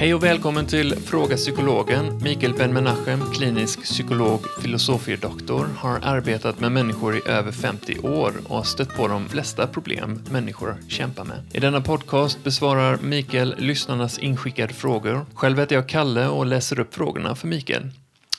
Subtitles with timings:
[0.00, 2.22] Hej och välkommen till Fråga Psykologen.
[2.22, 8.62] Mikael Ben-Menachem, klinisk psykolog, filosofiedoktor, har arbetat med människor i över 50 år och har
[8.62, 11.42] stött på de flesta problem människor kämpar med.
[11.52, 15.26] I denna podcast besvarar Mikael lyssnarnas inskickade frågor.
[15.34, 17.90] Själv heter jag Kalle och läser upp frågorna för Mikael.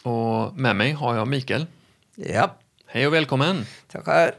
[0.03, 1.65] Och med mig har jag Mikael.
[2.15, 2.55] Ja,
[2.85, 3.65] Hej och välkommen!
[3.91, 4.31] tackar.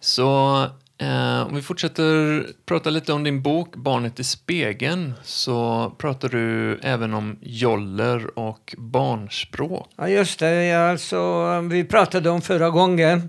[0.00, 0.66] Så
[0.98, 6.78] eh, om vi fortsätter prata lite om din bok Barnet i spegeln så pratar du
[6.82, 9.88] även om joller och barnspråk.
[9.96, 10.72] Ja, just det.
[10.72, 13.28] Alltså, um, vi pratade om förra gången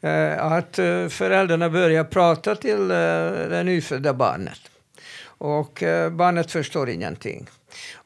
[0.00, 2.96] eh, att eh, föräldrarna börjar prata till eh,
[3.50, 4.60] det nyfödda barnet.
[5.24, 7.46] Och eh, barnet förstår ingenting.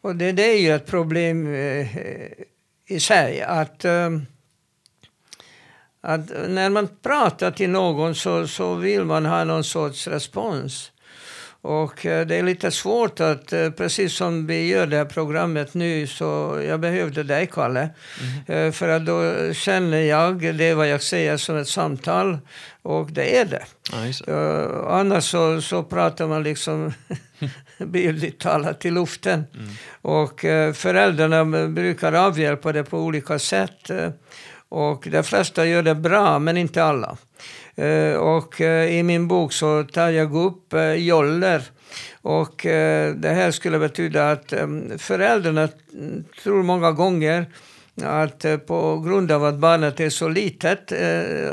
[0.01, 1.87] Och det, det är ju ett problem eh,
[2.87, 4.11] i sig att eh,
[6.07, 10.91] att när man pratar till någon så, så vill man ha någon sorts respons.
[11.65, 15.75] Och eh, det är lite svårt att, eh, precis som vi gör det här programmet
[15.75, 17.89] nu, så jag behövde dig, Kalle.
[18.47, 22.39] Eh, För att då känner jag det vad jag säger som ett samtal,
[22.83, 23.65] och det är det.
[24.29, 26.93] Uh, annars så, så pratar man liksom
[27.79, 29.45] bildligt talat till luften.
[30.03, 33.91] Och uh, föräldrarna brukar avhjälpa det på olika sätt.
[34.75, 37.17] Och de flesta gör det bra, men inte alla.
[37.75, 41.63] Eh, och eh, i min bok så tar jag upp eh, joller.
[42.23, 42.61] Och
[43.17, 44.53] det här skulle betyda att
[44.99, 45.69] föräldrarna
[46.43, 47.47] tror många gånger
[48.03, 50.93] att på grund av att barnet är så litet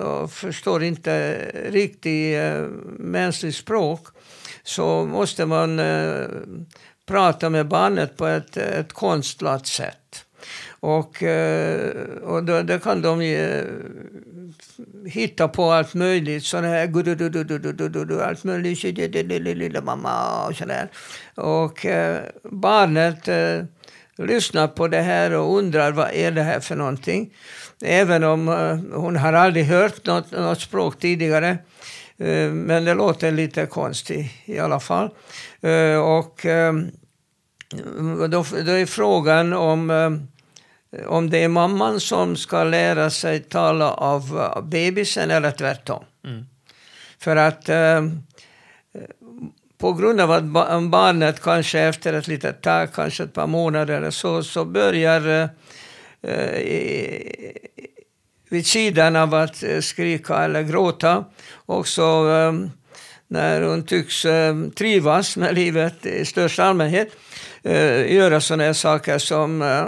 [0.01, 1.37] och förstår inte
[1.69, 2.37] riktigt
[2.99, 4.07] mänskligt språk
[4.63, 5.81] så måste man
[7.07, 10.25] prata med barnet på ett, ett konstlat sätt.
[10.83, 13.63] Och, eh, och då, då kan de eh,
[15.05, 16.43] hitta på allt möjligt.
[16.43, 16.87] Sådana här
[18.21, 19.57] allt möjligt.
[19.57, 20.91] Lilla mamma och sådär.
[21.35, 23.63] Och eh, barnet eh,
[24.17, 27.33] lyssnar på det här och undrar vad är det här för någonting.
[27.83, 31.57] Även om eh, hon har aldrig hört något, något språk tidigare.
[32.51, 35.09] Men det låter lite konstigt i alla fall.
[36.03, 36.45] Och
[38.29, 39.89] då, då är frågan om,
[41.07, 46.03] om det är mamman som ska lära sig tala av eh, bebisen eller tvärtom.
[46.25, 46.45] Mm.
[47.19, 48.01] För att eh,
[49.77, 53.97] på grund av att ba- barnet kanske efter ett litet tag, kanske ett par månader
[53.97, 57.51] eller så, så börjar eh, eh,
[58.49, 61.25] vid sidan av att eh, skrika eller gråta
[61.65, 62.53] också eh,
[63.31, 67.07] när hon tycks eh, trivas med livet i största allmänhet
[67.63, 69.83] eh, göra sådana här saker som eh,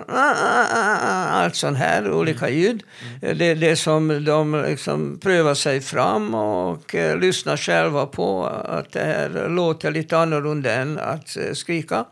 [1.42, 2.84] allt sånt här, olika ljud.
[3.22, 8.92] Eh, Det är det som de liksom prövar sig fram och lyssnar själva på att
[8.92, 12.06] det här låter lite annorlunda än att skrika.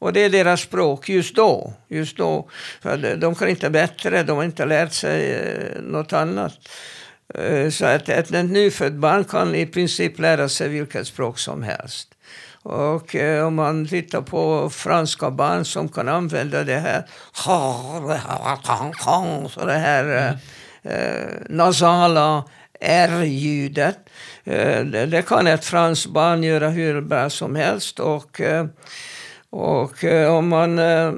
[0.00, 1.72] Och det är deras språk just då.
[1.88, 2.48] Just då.
[2.82, 5.40] För de- kan inte bättre, de har inte lärt sig
[5.82, 6.52] något annat.
[7.34, 11.62] Eh, så att ett, ett nyfött barn kan i princip lära sig vilket språk som
[11.62, 12.08] helst.
[12.62, 17.06] Och eh, om man tittar på franska barn som kan använda det här,
[19.48, 20.36] så det här
[20.84, 22.44] eh, eh, nasala
[22.80, 23.98] R-ljudet.
[24.44, 28.00] Eh, det, det kan ett franskt barn göra hur bra som helst.
[28.00, 28.66] Och, eh,
[29.50, 31.12] och eh, om man eh,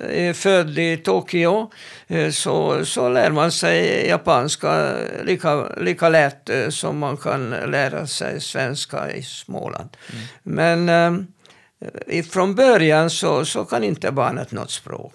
[0.00, 1.70] är född i Tokyo
[2.08, 8.40] eh, så, så lär man sig japanska lika, lika lätt som man kan lära sig
[8.40, 9.96] svenska i Småland.
[10.42, 15.14] Men eh, från början så, så kan inte barnet något språk.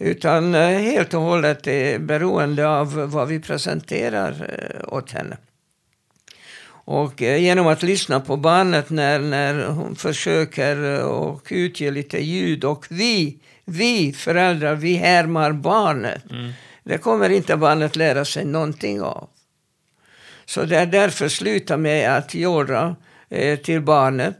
[0.00, 4.34] Utan eh, helt och hållet är beroende av vad vi presenterar
[4.88, 5.36] åt henne.
[6.86, 12.18] Och eh, genom att lyssna på barnet när, när hon försöker eh, och utge lite
[12.18, 16.22] ljud och vi, vi föräldrar, vi härmar barnet.
[16.82, 19.28] Det kommer inte barnet lära sig någonting av.
[20.44, 22.96] Så det är därför sluta med att jolla
[23.28, 24.36] eh, till barnet.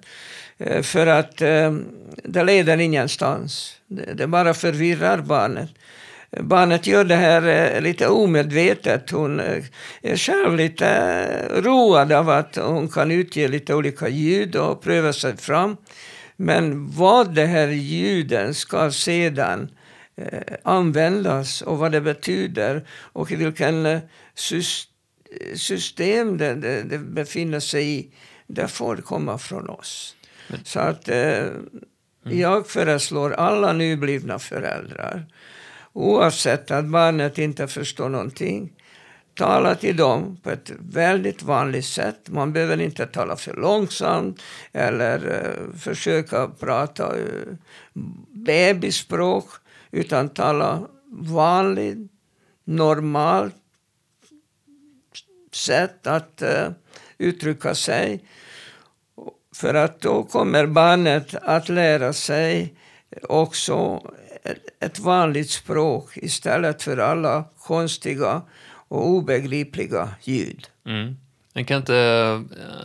[0.59, 1.77] Eh, för att eh,
[2.25, 3.77] det leder ingenstans.
[3.87, 5.71] Det, det bara förvirrar barnet.
[6.31, 9.11] Barnet gör det här eh, lite omedvetet.
[9.11, 9.65] Hon eh,
[10.03, 15.13] är själv lite eh, road av att hon kan utge lite olika ljud och pröva
[15.13, 15.77] sig fram.
[16.37, 19.71] Men vad det här ljuden ska sedan
[20.63, 24.01] användas och vad det betyder och i vilken
[24.35, 24.87] sys-
[25.55, 28.11] system det, det, det befinner sig i,
[28.47, 30.17] det får komma från oss.
[30.65, 31.47] Så att eh,
[32.25, 35.27] jag föreslår alla nyblivna föräldrar
[35.97, 38.73] oavsett att barnet inte förstår någonting
[39.35, 42.29] tala till dem på ett väldigt vanligt sätt.
[42.29, 47.55] Man behöver inte tala för långsamt eller uh, försöka prata eh, uh,
[48.29, 49.49] bebisspråk,
[49.91, 52.11] utan tala vanligt,
[52.65, 53.55] normalt
[55.53, 56.71] sätt att uh,
[57.19, 58.25] uttrycka sig.
[59.55, 62.75] För att då kommer barnet att lära sig
[63.23, 64.03] också
[64.81, 68.43] ett vanligt språk istället för alla konstiga
[68.89, 70.67] och obegripliga ljud.
[70.87, 71.17] Mm.
[71.67, 72.41] Kan inte eh,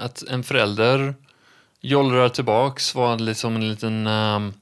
[0.05, 1.15] att en förälder
[1.81, 4.53] jollrar tillbaks vara liksom en liten um,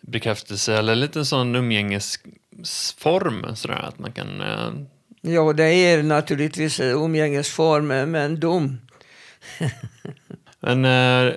[0.00, 4.40] bekräftelse eller en liten sån umgängesform sådär att man kan...
[4.40, 4.72] Uh...
[5.20, 8.78] Ja, det är naturligtvis umgängesform, men dum.
[10.60, 11.34] men uh.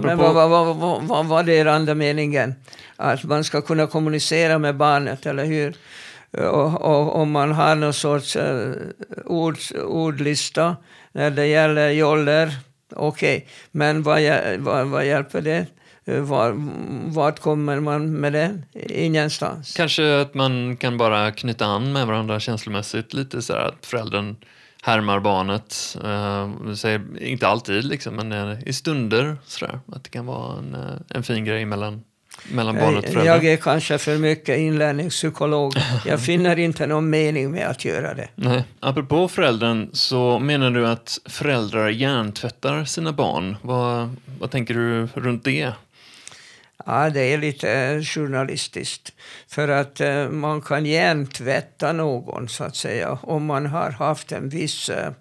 [0.00, 2.54] Men vad, vad, vad, vad var det andra meningen?
[2.96, 5.76] Att man ska kunna kommunicera med barnet, eller hur?
[6.48, 8.72] Och, om man har någon sorts uh,
[9.24, 10.76] ord, ordlista
[11.12, 12.56] när det gäller joller,
[12.96, 13.36] okej.
[13.36, 13.48] Okay.
[13.70, 14.20] Men vad,
[14.58, 15.66] vad, vad hjälper det?
[16.04, 16.54] Var,
[17.12, 18.58] vart kommer man med det?
[18.88, 19.74] Ingenstans.
[19.76, 23.12] Kanske att man kan bara knyta an med varandra känslomässigt.
[23.14, 24.36] Lite så att föräldern
[24.84, 25.96] härmar barnet.
[26.04, 29.36] Uh, säger, inte alltid, liksom, men i stunder.
[29.46, 30.76] Så där, att det kan vara en,
[31.08, 32.02] en fin grej mellan
[32.50, 33.26] mellan barnet och föräldern?
[33.26, 35.74] Jag är kanske för mycket inlärningspsykolog.
[36.06, 38.28] Jag finner inte någon mening med att göra det.
[38.34, 38.64] Nej.
[38.80, 43.56] Apropå föräldern, så menar du att föräldrar hjärntvättar sina barn.
[43.62, 45.72] Vad, vad tänker du runt det?
[46.86, 49.12] Ja, det är lite eh, journalistiskt.
[49.48, 54.48] För att eh, man kan hjärntvätta någon, så att säga, om man har haft en
[54.48, 55.12] viss eh,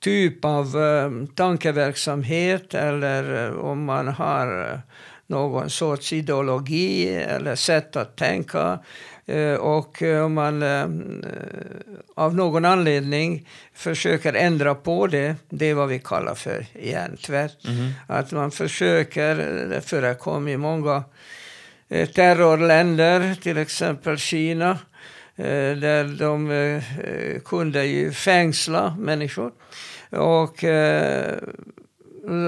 [0.00, 4.78] typ av eh, tankeverksamhet eller eh, om man har eh,
[5.26, 8.78] någon sorts ideologi eller sätt att tänka.
[9.26, 10.86] Eh, och om man eh,
[12.14, 17.64] av någon anledning försöker ändra på det, det är vad vi kallar för hjärntvätt.
[17.64, 17.92] Mm.
[18.06, 19.36] Att man försöker,
[19.70, 21.04] det förekommer i många
[21.88, 24.78] eh, terrorländer, till exempel Kina,
[25.36, 26.80] där de
[27.44, 29.52] kunde ju fängsla människor
[30.10, 30.64] och,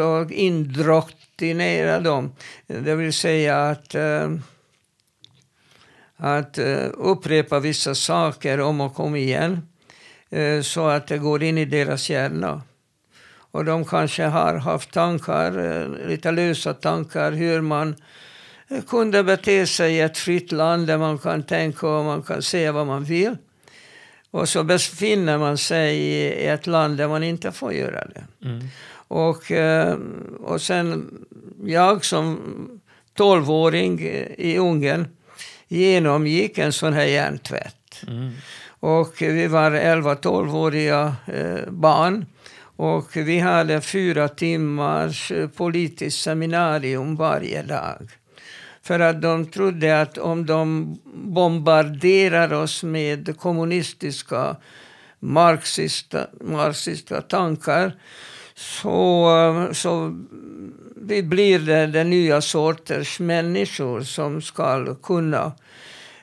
[0.03, 2.33] och indrokt destinera dem.
[2.67, 3.95] Det vill säga att,
[6.19, 9.69] att uh, upprepa vissa saker om och om igen
[10.37, 12.62] uh, så att det går in i deras hjärna.
[13.50, 17.94] Och de kanske har haft tankar, lite lösa tankar hur man
[18.88, 22.73] kunde bete sig i ett fritt land där man kan tänka och man kan säga
[22.73, 23.37] vad man vill.
[24.31, 28.25] Och så befinner man sig i ett land där man inte får göra det.
[28.44, 28.69] Mm.
[29.09, 29.43] Och,
[30.41, 31.11] och sen
[31.65, 32.41] jag som
[33.15, 34.00] tolvåring
[34.37, 35.06] i Ungern
[35.69, 38.03] genomgick en sån här hjärntvätt.
[38.06, 38.32] Mm.
[38.81, 42.26] Och vi var 11-12-åriga eh, barn.
[42.76, 48.09] Och vi hade fyra timmars eh, politiskt seminarium varje dag.
[48.82, 54.56] För att de trodde att om de bombarderar oss med kommunistiska
[56.41, 57.93] marxista tankar
[58.58, 60.14] så, så
[60.96, 65.52] vi blir det, det nya sorters människor som ska kunna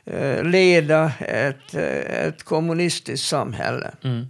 [0.06, 3.92] eh, leda ett, ett kommunistiskt samhälle.
[4.04, 4.26] Mm.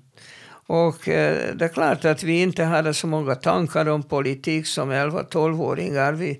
[0.68, 4.92] Och eh, det är klart att vi inte hade så många tankar om politik som
[4.92, 6.14] 11-12-åringar.
[6.14, 6.40] Vi,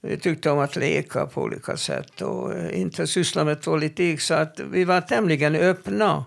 [0.00, 4.20] vi tyckte om att leka på olika sätt och eh, inte syssla med politik.
[4.20, 6.24] Så att vi var tämligen öppna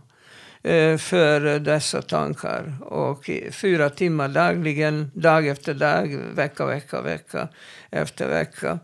[0.97, 2.73] för dessa tankar.
[2.81, 7.47] Och fyra timmar dagligen, dag efter dag, vecka, vecka, vecka
[7.91, 8.79] efter vecka.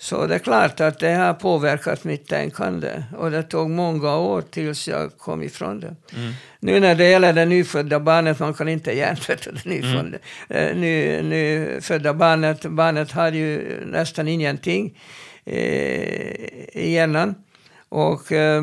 [0.00, 3.02] Så det är klart att det har påverkat mitt tänkande.
[3.16, 5.96] Och det tog många år tills jag kom ifrån det.
[6.16, 6.32] Mm.
[6.60, 10.18] Nu när det gäller det nyfödda barnet, man kan inte hjärntvätta det nyfödda, mm.
[10.48, 12.64] Eh, ny, nyfödda barnet.
[12.64, 14.98] Barnet har ju nästan ingenting
[15.44, 15.54] eh,
[16.72, 17.34] i hjärnan.
[17.88, 18.32] Och...
[18.32, 18.62] Eh,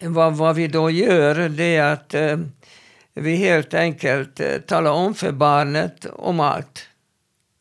[0.00, 2.38] vad, vad vi då gör det är att eh,
[3.14, 6.88] vi helt enkelt eh, talar om för barnet om allt.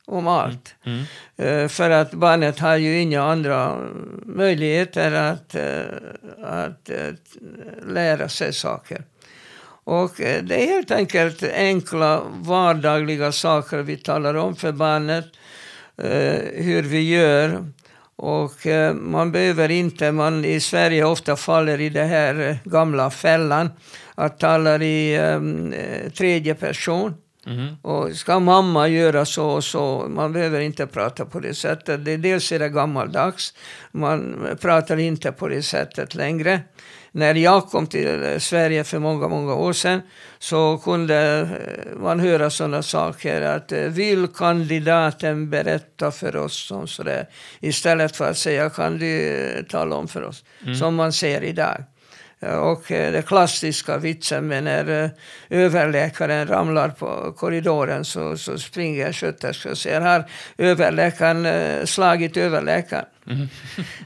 [0.06, 0.76] Om allt.
[0.86, 1.04] Mm.
[1.38, 1.64] Mm.
[1.64, 3.78] Eh, för att barnet har ju inga andra
[4.26, 5.82] möjligheter att, eh,
[6.44, 7.14] att eh,
[7.88, 9.04] lära sig saker.
[9.84, 15.26] Och eh, det är helt enkelt enkla vardagliga saker vi talar om för barnet.
[16.54, 17.66] hur vi gör
[18.18, 23.10] och eh, man behöver inte, man i Sverige ofta faller i den här eh, gamla
[23.10, 23.70] fällan
[24.16, 25.74] att tala i um,
[26.18, 27.14] tredje person.
[27.46, 27.78] Mhm.
[27.82, 32.06] Och ska mamma göra så och så, man behöver inte prata på det sättet.
[32.06, 33.54] Det, dels är det gammaldags,
[33.92, 36.62] man pratar inte på det sättet längre.
[37.12, 40.02] När jag kom till Sverige för många, många år sedan
[40.40, 46.88] så kunde eh, man höra sådana saker att eh, vill kandidaten berätta för oss om
[46.88, 47.28] sådär
[47.60, 50.44] istället för att säga kan du eh, tala om för oss,
[50.80, 51.84] som man ser idag.
[52.40, 55.10] Och eh, det klassiska vitsen med när eh,
[55.50, 60.26] överläkaren ramlar på korridoren så, så springer sköterskan och säger har
[60.58, 63.06] överläkaren eh, slagit överläkaren?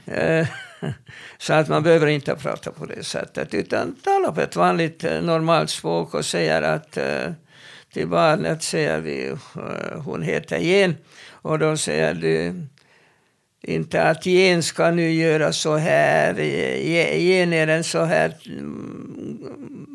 [0.06, 0.46] Eh,
[1.38, 5.22] Så att man behöver inte prata på det sättet utan tala på ett vanligt eh,
[5.22, 7.32] normalt språk och säger att eh,
[7.92, 10.94] till barnet säger vi eh, hon heter Jen
[11.30, 12.54] och då säger du
[13.64, 19.38] inte att Jen ska nu göra så här, Je- Jen är en så här mm,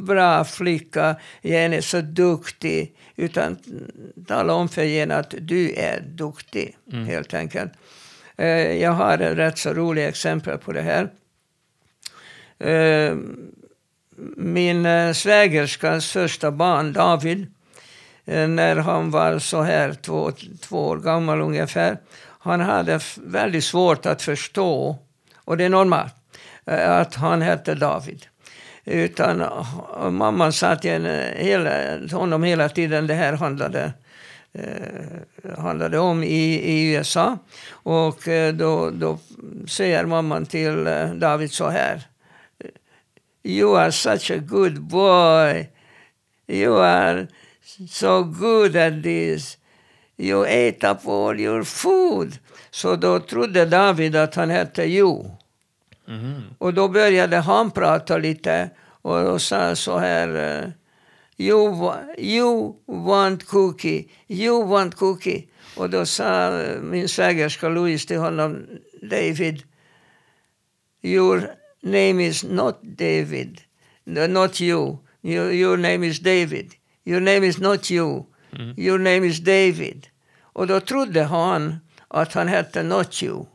[0.06, 2.96] bra flicka, Jen är så duktig.
[3.16, 3.58] Utan
[4.28, 6.78] tala om för Jen att du är duktig,
[7.08, 7.72] helt enkelt.
[8.38, 11.10] Eh, Jag har ett rätt så roligt exempel på det här.
[12.60, 13.18] Eh,
[14.38, 17.48] Min eh, svägerskas första barn, David,
[18.26, 21.98] eh, när han var så här två, två år gammal ungefär,
[22.40, 24.98] han hade väldigt svårt att förstå,
[25.36, 26.14] och det är normalt,
[26.66, 28.26] eh, att han hette David.
[28.86, 33.94] Utan eh, mamman sa till eh, hela, honom hela tiden, det här handlade
[34.54, 37.38] eh, handlade om i, i USA.
[37.70, 39.20] Och eh, då, då
[39.68, 42.08] säger mamman till eh, David så här.
[43.44, 45.70] You are such a good boy.
[46.48, 47.28] You are
[47.90, 49.58] so good at this.
[50.18, 52.38] You ate up all your food.
[52.72, 55.38] Så då trodde David att han hette Jo.
[56.08, 56.44] Mhm.
[56.58, 58.70] Och då började han prata lite
[59.02, 60.62] och då sa så här.
[60.64, 60.70] eh,
[61.38, 65.48] You, you want cookie, you want cookie.
[65.76, 66.52] Och då sa
[66.82, 68.68] min svägerska Louise till honom,
[69.02, 69.64] David,
[71.02, 71.50] your
[71.84, 73.62] name is not David,
[74.04, 74.98] no, not you.
[75.22, 76.74] Your, your name is David.
[77.06, 78.26] Your name is not you.
[78.78, 80.08] Your name is David.
[80.42, 81.76] Och då trodde han
[82.08, 83.46] att han hette Not you.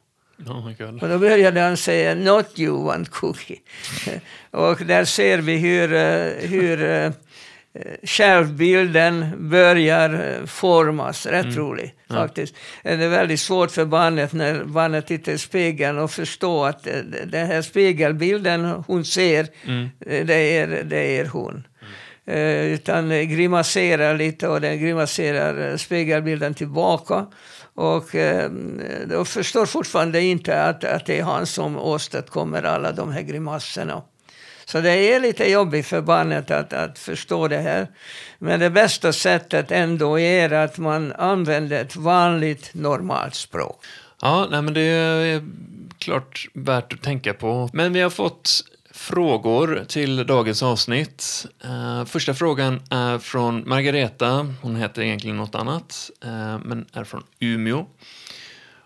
[0.46, 1.02] Oh my god.
[1.02, 3.60] Och då började han säga Not you want cookie.
[4.50, 7.12] och där ser vi hur, eh, hur eh,
[8.02, 10.10] självbilden börjar
[10.40, 11.26] eh, formas.
[11.26, 12.54] Rätt roligt faktiskt.
[12.84, 16.86] Eh, Det är väldigt svårt för barnet när barnet tittar i spegeln och förstå att
[16.86, 16.94] eh,
[17.26, 19.40] den här spegelbilden hon ser,
[20.06, 21.66] eh, det, är, det är hon.
[22.26, 27.26] Eh, utan eh, grimaserar lite och den grimaserar eh, spegelbilden tillbaka.
[27.74, 28.50] Och eh,
[29.06, 34.02] de förstår fortfarande inte att, att det är han som åstadkommer alla de här grimaserna.
[34.72, 37.88] Så det är lite jobbigt för barnet att, att förstå det här.
[38.38, 43.84] Men det bästa sättet ändå är att man använder ett vanligt normalt språk.
[44.22, 45.44] Ja, nej, men det är
[45.98, 47.70] klart värt att tänka på.
[47.72, 48.60] Men vi har fått
[48.90, 51.46] frågor till dagens avsnitt.
[51.64, 54.54] Eh, första frågan är från Margareta.
[54.62, 57.86] Hon heter egentligen något annat, eh, men är från Umeå.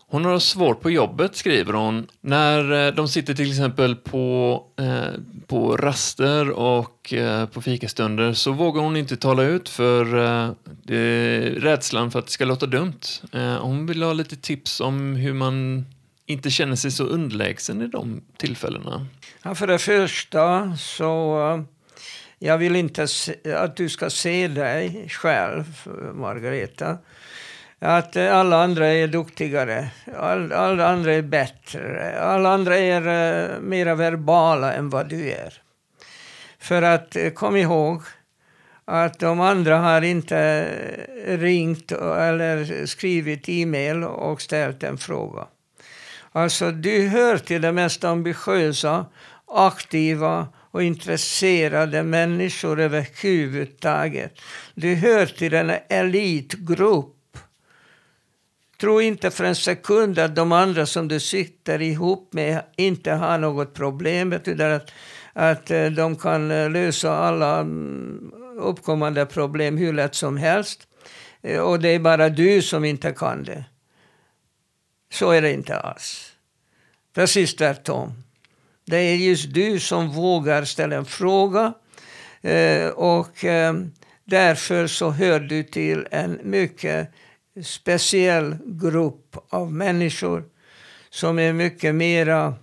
[0.09, 2.07] Hon har svårt på jobbet, skriver hon.
[2.21, 8.53] När eh, de sitter till exempel på, eh, på raster och eh, på fikastunder så
[8.53, 10.51] vågar hon inte tala ut för eh,
[10.83, 13.01] det rädslan för att det ska låta dumt.
[13.33, 15.87] Eh, hon vill ha lite tips om hur man
[16.27, 19.07] inte känner sig så underlägsen i de tillfällena.
[19.43, 21.63] Ja, för det första så eh,
[22.39, 25.65] jag vill inte se, att du ska se dig själv,
[26.15, 26.99] Margareta.
[27.81, 33.95] Att alla andra är duktigare, all, alla andra är bättre, alla andra är uh, mera
[33.95, 35.63] verbala än vad du är.
[36.59, 38.03] För att eh, kom ihåg
[38.85, 40.39] att de andra har inte
[41.27, 45.47] eh, ringt eller skrivit e-mail och ställt en fråga.
[46.33, 49.07] Alltså, du hör till de mest ambitiösa,
[49.47, 54.41] aktiva och intresserade människor överhuvudtaget.
[54.75, 57.16] Du hör till en elitgrupp.
[58.81, 63.39] Tro inte för en sekund att de andra som du sitter ihop med inte har
[63.39, 64.31] något problem.
[64.31, 64.93] Betyder att,
[65.33, 70.89] att eh, de kan eh, lösa alla mm, uppkommande problem hur lätt som helst.
[71.43, 73.65] Eh, och det är bara du som inte kan det.
[75.13, 76.33] Så är det inte alls.
[77.15, 78.23] Precis tvärtom.
[78.85, 81.73] Det är just du som vågar ställa en fråga
[82.95, 83.45] och
[84.25, 87.11] därför så hör du till en mycket
[87.65, 90.45] speciell grupp av människor
[91.11, 92.55] som är mycket mera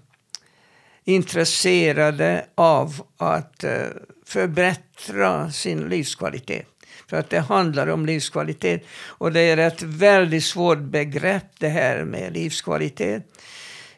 [1.03, 3.87] intresserade av att eh,
[4.25, 6.67] förbättra sin livskvalitet.
[7.09, 8.85] För att det handlar om livskvalitet.
[9.05, 13.23] Och det är ett väldigt svårt begrepp det här med livskvalitet.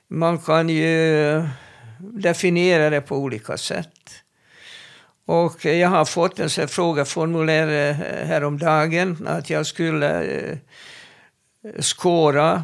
[0.08, 1.48] Man kan ju eh,
[2.00, 4.25] definiera det på olika sätt.
[5.26, 7.94] Och jag har fått en sån frågeformulär
[8.26, 10.58] häromdagen att jag skulle eh,
[11.80, 12.64] skåra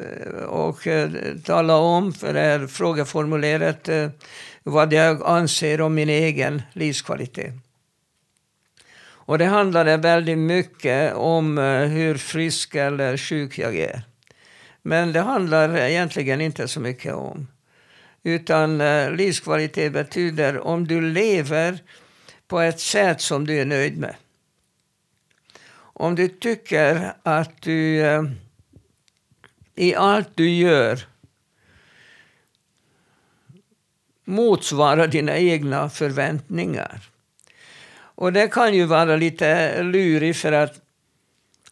[0.00, 1.10] eh, och eh,
[1.44, 3.88] tala om för det här frågeformuläret
[4.62, 7.54] vad jag anser om min egen livskvalitet.
[9.02, 11.58] Och det handlade väldigt mycket om
[11.90, 14.02] hur frisk eller sjuk jag är.
[14.82, 17.46] Men det handlar egentligen inte så mycket om.
[18.22, 21.78] Utan eh, livskvalitet betyder om du lever
[22.48, 24.14] på ett sätt som du är nöjd med.
[25.76, 28.22] Om du tycker att du eh,
[29.74, 31.06] i allt du gör
[34.24, 37.00] motsvarar dina egna förväntningar.
[38.20, 40.80] Och det kan ju vara lite lurigt för att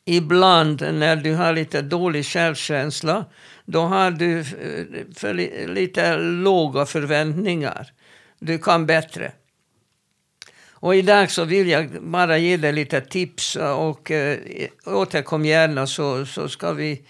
[0.05, 3.25] ibland när du har lite dålig självkänsla
[3.71, 4.45] då har du eh,
[5.15, 5.35] för
[5.67, 7.93] lite låga förväntningar.
[8.39, 9.33] Du kan bättre.
[10.71, 14.39] Och idag så vill jag bara ge dig lite tips och äh,
[14.85, 17.03] återkom gärna så, så ska vi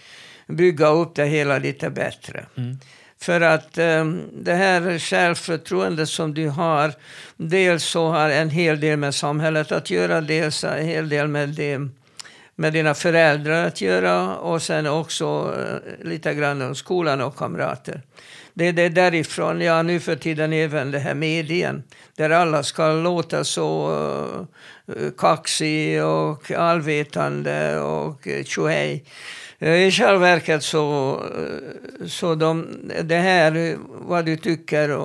[0.47, 2.47] bygga upp det hela lite bättre.
[2.57, 2.79] Mm.
[3.21, 6.93] För att ähm, det här självförtroendet som du har,
[7.37, 11.49] dels så har en hel del med samhället att göra, dels en hel del med
[11.49, 11.88] det
[12.59, 18.03] med dina föräldrar att göra och sen också eh, lite grann om skolan och kamrater.
[18.55, 21.83] Det, det är därifrån, ja nu för tiden även det här medien,
[22.17, 23.91] där alla ska låta så
[24.87, 29.05] uh, kaxig och allvetande och eh, tjohej.
[29.59, 31.21] I själva verket så,
[32.07, 32.69] så de,
[33.03, 34.97] det här, vad du tycker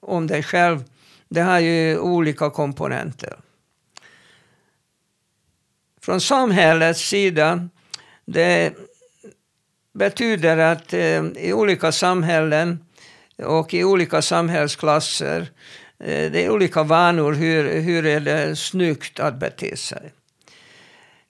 [0.00, 0.84] om dig själv,
[1.28, 3.36] det har ju olika komponenter.
[6.04, 7.68] Från samhällets sida,
[8.24, 8.74] det
[9.94, 12.84] betyder att eh, i olika samhällen
[13.38, 15.40] och i olika samhällsklasser,
[15.98, 20.12] eh, det är olika vanor hur, hur är det snyggt att bete sig.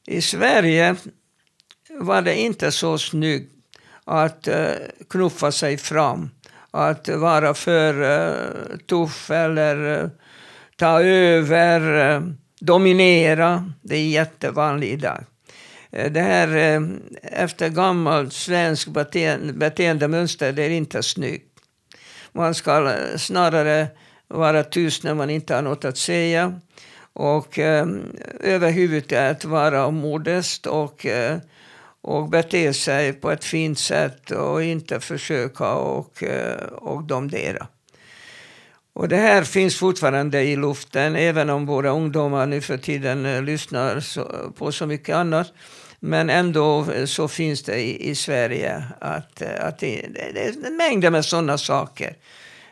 [0.07, 0.97] I Sverige
[1.91, 3.53] var det inte så snyggt
[4.05, 4.73] att eh,
[5.11, 6.31] knuffa sig fram,
[6.71, 10.09] att vara för eh, tuff eller eh,
[10.77, 12.23] ta över eh,
[12.67, 13.73] dominera.
[13.83, 15.25] Det är jättevanligt idag.
[15.93, 16.83] Eh, det här eh,
[17.23, 21.49] efter gammalt svenskt beteende, beteendemönster, det är inte snyggt.
[22.33, 23.87] Man ska snarare
[24.29, 26.61] vara tyst när man inte har något att säga.
[27.13, 27.87] Och eh,
[28.41, 31.39] överhuvudtaget vara modest och, eh,
[32.01, 37.67] och bete sig på ett fint sätt och inte försöka och, eh, och domdera.
[38.95, 43.43] Och det här finns fortfarande i luften, även om våra ungdomar nu för tiden eh,
[43.43, 45.53] lyssnar så, på så mycket annat.
[46.01, 50.67] Men ändå eh, så finns det i, i Sverige att, eh, att det, det, det
[50.67, 52.17] är mängder med sådana saker.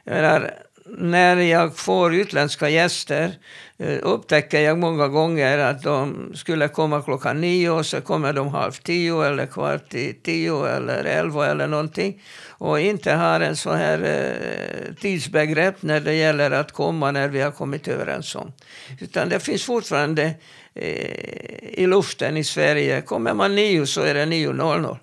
[0.04, 0.54] Jag menar,
[0.98, 3.33] när jag får utländska gäster
[3.79, 8.48] eh, upptäcker jag många gånger att de skulle komma klockan nio och så kommer de
[8.48, 13.72] halv tio eller kvart i tio eller elva eller någonting och inte har en så
[13.72, 18.53] här eh, tidsbegrepp när det gäller att komma när vi har kommit överens om.
[19.00, 20.35] Utan det finns fortfarande
[20.74, 23.03] eh, i luften i Sverige.
[23.03, 24.96] Kommer man nio så är det 9.00.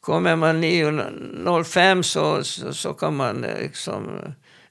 [0.00, 4.20] Kommer man 9.05 så, så, så kan man eh, liksom,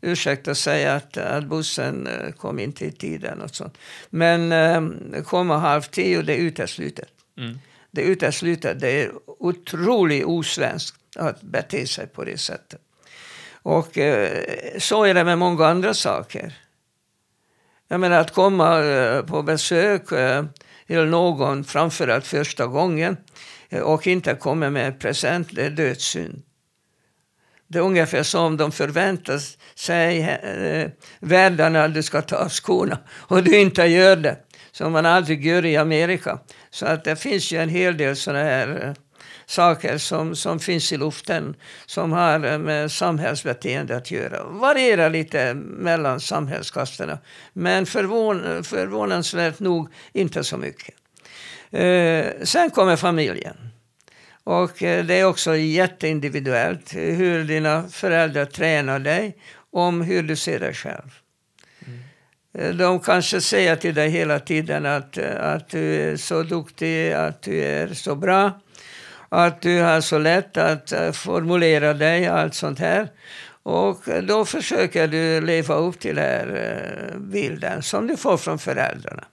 [0.05, 3.41] ursäkta säga att, att bussen eh, kom inte i tiden.
[3.41, 3.77] Och sånt.
[4.09, 7.09] Men eh, komma halv tio, det är uteslutet.
[7.37, 7.59] Mm.
[7.91, 8.79] Det är uteslutet.
[8.79, 12.81] Det är otroligt osvenskt att bete sig på det sättet.
[13.51, 14.47] Och eh,
[14.79, 16.53] så är det med många andra saker.
[17.87, 20.45] Jag menar att komma eh, på besök eh,
[20.87, 23.17] till någon, framförallt första gången,
[23.69, 26.41] eh, och inte komma med present, det är dödssynd.
[27.67, 29.39] Det är ungefär som de förväntar
[29.75, 34.37] sig eh, världarna att du ska ta av skorna och du inte gör det.
[34.71, 36.39] Som man aldrig gör i Amerika.
[36.69, 38.93] Så att det finns ju en hel del sådana här eh,
[39.45, 44.43] saker som, som finns i luften som har eh, med samhällsbeteende att göra.
[44.43, 47.17] Varierar lite mellan samhällskasterna.
[47.53, 50.95] Men förvån, förvånansvärt nog inte så mycket.
[51.71, 53.57] Eh, sen kommer familjen.
[54.45, 59.37] Och eh, det är också jätteindividuellt hur dina föräldrar tränar dig
[59.71, 61.19] om hur du ser dig själv.
[62.53, 62.77] Mm.
[62.77, 67.41] De kanske säger till dig hela tiden att, eh, att du är så duktig, att
[67.41, 68.59] du är så bra,
[69.29, 73.09] att du har så lätt att formulera dig, allt sånt här.
[73.63, 76.47] Och då försöker du leva upp till den här
[77.13, 79.23] eh, bilden som du får från föräldrarna.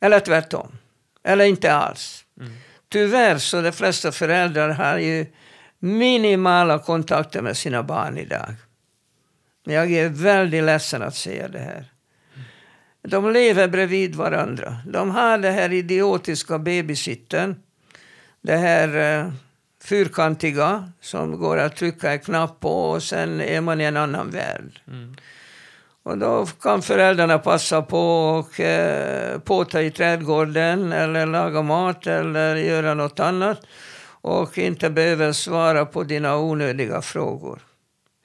[0.00, 0.78] Eller tvärtom.
[1.24, 2.24] Eller inte alls.
[2.40, 2.52] Mm.
[2.96, 5.26] Tyvärr så de flesta föräldrar har ju
[5.78, 8.54] minimala kontakter med sina barn idag.
[9.64, 11.84] Jag är väldigt ledsen att säga det här.
[13.02, 14.76] De lever bredvid varandra.
[14.86, 17.62] De har det här idiotiska babysitten.
[18.42, 19.32] Det här eh,
[19.84, 24.30] fyrkantiga som går att trycka en knapp på och sen är man i en annan
[24.30, 24.80] värld.
[24.86, 25.16] Mm.
[26.06, 27.98] Och då kan föräldrarna passa på
[28.38, 33.60] och eh, påta i trädgården eller laga mat eller göra något annat
[34.20, 37.60] och inte behöver svara på dina onödiga frågor.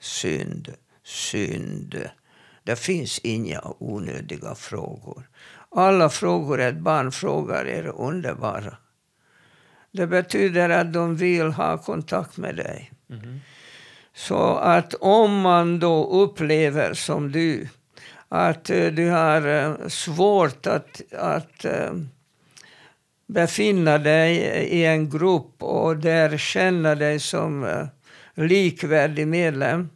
[0.00, 2.08] Synd, synd.
[2.62, 5.28] Det finns inga onödiga frågor.
[5.70, 8.76] Alla frågor ett barn frågar är underbara.
[9.90, 12.92] Det betyder att de vill ha kontakt med dig.
[13.10, 13.40] Mm.
[14.14, 17.68] Så att om man då upplever som du,
[18.28, 21.92] att eh, du har eh, svårt att, att eh,
[23.26, 24.36] befinna dig
[24.70, 27.86] i en grupp och där känna dig som
[28.34, 29.90] likvärdig medlem.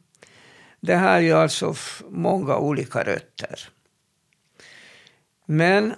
[0.80, 1.74] Det har ju alltså
[2.08, 3.68] många olika rötter.
[5.46, 5.94] Men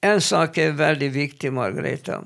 [0.00, 2.24] en sak är väldigt viktig, Margareta.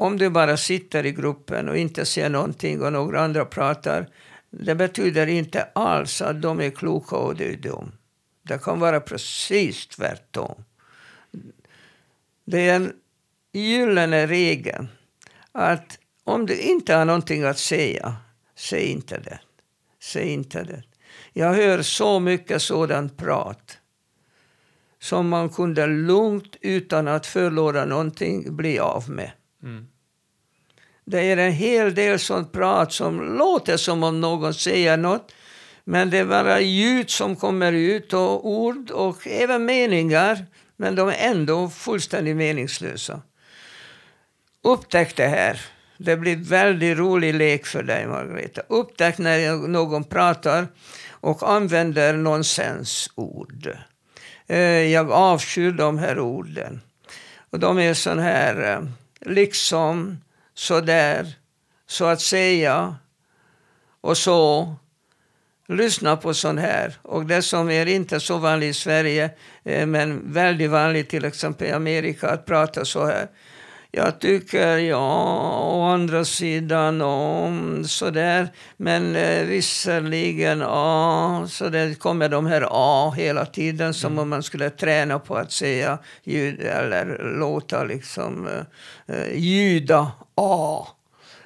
[0.00, 4.08] Om du bara sitter i gruppen och inte ser någonting och några andra pratar,
[4.50, 7.92] det betyder inte alls att de är kloka och du är dum.
[8.42, 10.64] Det kan vara precis tvärtom.
[12.44, 12.92] Det är en
[13.52, 14.86] gyllene regel
[15.52, 18.16] att om du inte har någonting att säga,
[18.54, 19.40] säg inte det.
[20.02, 20.82] Säg inte det.
[21.32, 23.78] Jag hör så mycket sådant prat
[25.00, 29.30] som man kunde lugnt, utan att förlora någonting, bli av med.
[29.68, 29.86] Mm.
[31.04, 35.32] Det är en hel del sånt prat som låter som om någon säger något,
[35.84, 41.08] men det är bara ljud som kommer ut och ord och även meningar, men de
[41.08, 43.22] är ändå fullständigt meningslösa.
[44.64, 45.60] Upptäck det här.
[45.98, 48.62] Det blir väldigt rolig lek för dig, Margareta.
[48.68, 50.66] Upptäck när någon pratar
[51.10, 53.76] och använder nonsensord.
[54.46, 54.58] Eh,
[54.92, 56.80] jag avskyr de här orden.
[57.50, 58.88] Och de är sån här, eh,
[59.20, 60.20] liksom,
[60.54, 61.36] sådär,
[61.86, 62.96] så att säga,
[64.00, 64.74] och så.
[65.70, 66.94] Lyssna på sånt här.
[67.02, 69.30] Och det som är inte så vanligt i Sverige,
[69.64, 73.28] eh, men väldigt vanligt till exempel i Amerika, att prata så här.
[73.90, 78.48] Jag tycker, ja, å andra sidan, och sådär.
[78.76, 84.22] Men eh, visserligen, ja, så det kommer de här A hela tiden som mm.
[84.22, 90.86] om man skulle träna på att säga ljud eller låta liksom eh, eh ljuda A.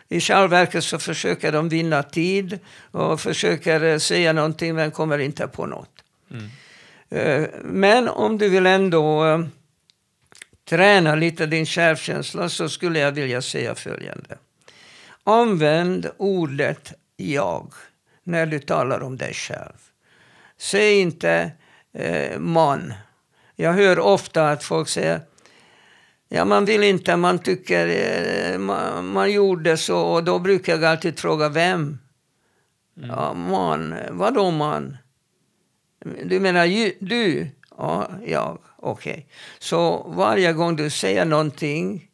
[0.09, 2.59] I själva verket så försöker de vinna tid
[2.91, 5.91] och försöker eh, säga någonting men kommer inte på något.
[6.31, 6.51] Mm.
[7.11, 9.25] Eh, men om du vill ändå
[10.69, 14.39] träna lite din självkänsla så skulle jag vilja säga följande.
[15.25, 17.73] Använd ordet jag
[18.23, 19.73] när du talar om dig själv.
[20.57, 21.53] Säg inte
[21.95, 22.95] eh, man.
[23.57, 25.21] Jag hör ofta att folk säger
[26.35, 30.85] Ja, man vill inte, man tycker eh, man, man, gjorde så och då brukar jag
[30.85, 31.99] alltid fråga vem?
[32.97, 33.11] Mm.
[33.11, 33.95] Ja, man.
[34.11, 34.97] Vadå man?
[36.25, 37.51] Du menar ju, du?
[37.79, 38.59] Ja, jag.
[38.83, 39.13] Okej.
[39.13, 39.25] Okay.
[39.59, 42.09] Så varje gång du säger någonting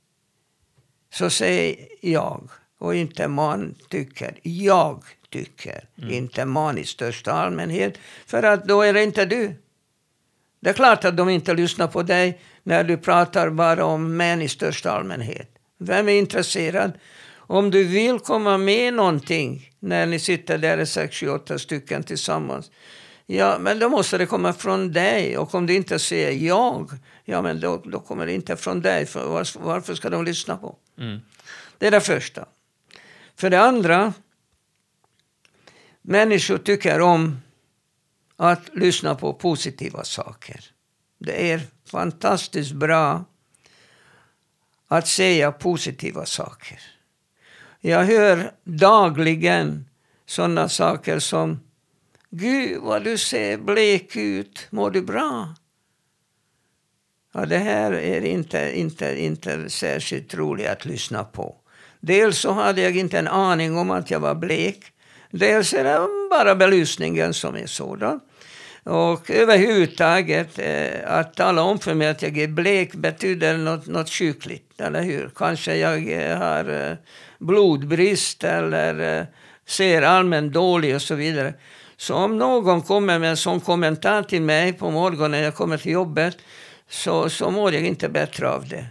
[1.13, 4.39] så säg jag och inte man tycker.
[4.43, 6.11] Jag tycker, mm.
[6.11, 7.99] inte man i största allmänhet.
[8.27, 9.55] För att då är det inte du.
[10.61, 14.43] Det är klart att de inte lyssnar på dig när du pratar bara om män
[14.43, 15.51] i största allmänhet.
[15.79, 16.93] Vem är intresserad?
[17.35, 22.71] Om du vill komma med någonting när ni sitter där, sex, sju, åtta stycken tillsammans,
[23.31, 25.39] Ja, men då måste det komma från dig.
[25.39, 26.91] Och om du inte säger jag,
[27.25, 29.07] ja men då, då kommer det inte från dig.
[29.07, 30.77] För var, varför ska de lyssna på?
[30.99, 31.21] Mm.
[31.79, 32.47] Det är det första.
[33.37, 34.13] För det andra,
[36.03, 37.41] människor tycker om
[38.37, 40.65] att lyssna på positiva saker.
[41.19, 41.61] Det är
[41.91, 43.25] fantastiskt bra
[44.89, 46.81] att säga positiva saker.
[47.81, 49.89] Jag hör dagligen
[50.27, 51.61] sådana saker som
[52.31, 55.55] Gud vad du ser blek ut, mår du bra?
[57.35, 61.57] Ja, det här är inte, inte, inte särskilt roligt att lyssna på.
[62.01, 64.85] Dels så hade jag inte en aning om att jag var blek.
[65.31, 68.21] Dels är det bara belysningen som är sådan.
[68.83, 74.11] Och överhuvudtaget, eh, att tala om för mig att jag är blek betyder något, något
[74.11, 75.31] sjukligt, eller hur?
[75.37, 76.97] Kanske jag eh, har eh,
[77.39, 79.27] blodbrist eller eh,
[79.67, 81.55] ser allmänt dålig och så vidare.
[82.01, 85.79] Så om någon kommer med en sån kommentar till mig på morgonen när jag kommer
[85.79, 86.37] till jobbet
[86.89, 88.87] så, så mår jag inte bättre av det.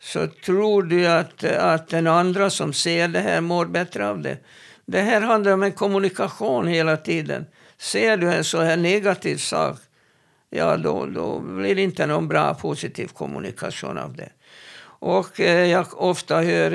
[0.00, 4.36] Så tror du att, att den andra som ser det här mår bättre av det?
[4.86, 7.46] Det här handlar om en kommunikation hela tiden.
[7.78, 9.76] Ser du en så här negativ sak,
[10.50, 14.28] ja då, då blir det inte någon bra positiv kommunikation av det.
[14.86, 16.70] Och eh, jag ofta hör,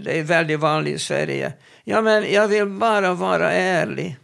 [0.00, 1.52] det är väldigt vanligt i Sverige,
[1.84, 4.16] ja men jag vill bara vara ärlig.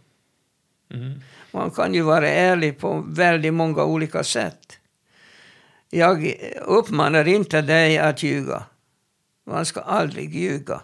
[0.93, 1.21] Mm.
[1.51, 4.77] Man kan ju vara ärlig på väldigt många olika sätt.
[5.89, 8.63] Jag uppmanar inte dig att ljuga.
[9.45, 10.81] Man ska aldrig ljuga.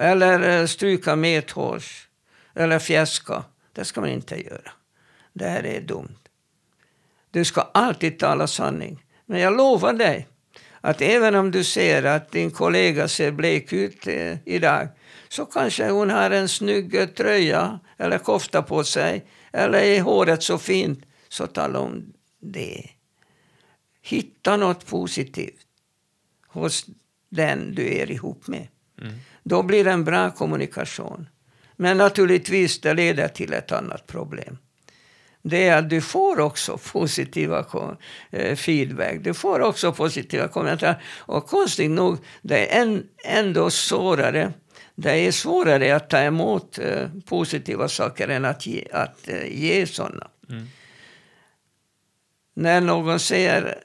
[0.00, 2.08] Eller eh, stryka medhårs.
[2.54, 3.44] Eller fjäska.
[3.72, 4.72] Det ska man inte göra.
[5.32, 6.18] Det här är dumt.
[7.30, 9.04] Du ska alltid tala sanning.
[9.26, 10.28] Men jag lovar dig
[10.80, 14.88] att även om du ser att din kollega ser blek ut eh, idag
[15.28, 20.58] så kanske hon har en snygg tröja eller kofta på sig eller är håret så
[20.58, 21.04] fint.
[21.28, 22.90] Så tala om det.
[24.02, 25.66] Hitta något positivt
[26.46, 26.86] hos
[27.28, 28.68] den du är ihop med.
[29.00, 29.14] Mm.
[29.42, 31.28] Då blir det en bra kommunikation.
[31.76, 34.58] Men naturligtvis, det leder till ett annat problem.
[35.42, 37.66] Det är att du får också positiva
[38.30, 39.18] eh, feedback.
[39.20, 41.02] Du får också positiva kommentarer.
[41.18, 44.52] Och konstigt nog, det är ändå svårare
[44.94, 49.86] det är svårare att ta emot eh, positiva saker än att ge, att, eh, ge
[49.86, 50.28] sådana.
[50.48, 50.66] Mm.
[52.54, 53.78] När någon säger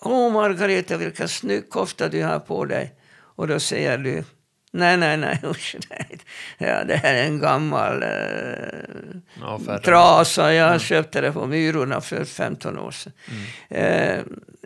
[0.00, 2.94] Åh Margareta, vilken snygg kofta du har på dig.
[3.36, 4.24] Och då säger du
[4.70, 6.18] Nej, nej, nej, usch, nej.
[6.58, 10.54] Ja, det här är en gammal eh, trasa.
[10.54, 10.78] Jag mm.
[10.78, 13.12] köpte det på Myrorna för 15 år sedan.
[13.28, 13.44] Mm.
[13.68, 14.24] Eh,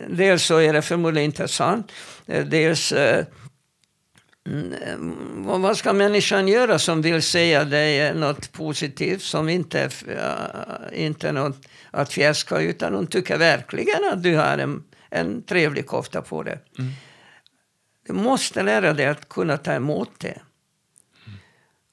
[0.09, 1.93] dels så är det förmodligen intressant.
[2.27, 3.25] Eh, dels eh,
[4.47, 11.33] mm, vad ska människan göra som vill säga dig något positivt som inte uh, inte
[11.33, 11.57] något
[11.91, 16.59] att fjäska utan hon tycker verkligen att du har en, en trevlig kofta på dig.
[16.79, 16.93] Mm.
[18.07, 20.39] Du måste lära dig att kunna ta emot det.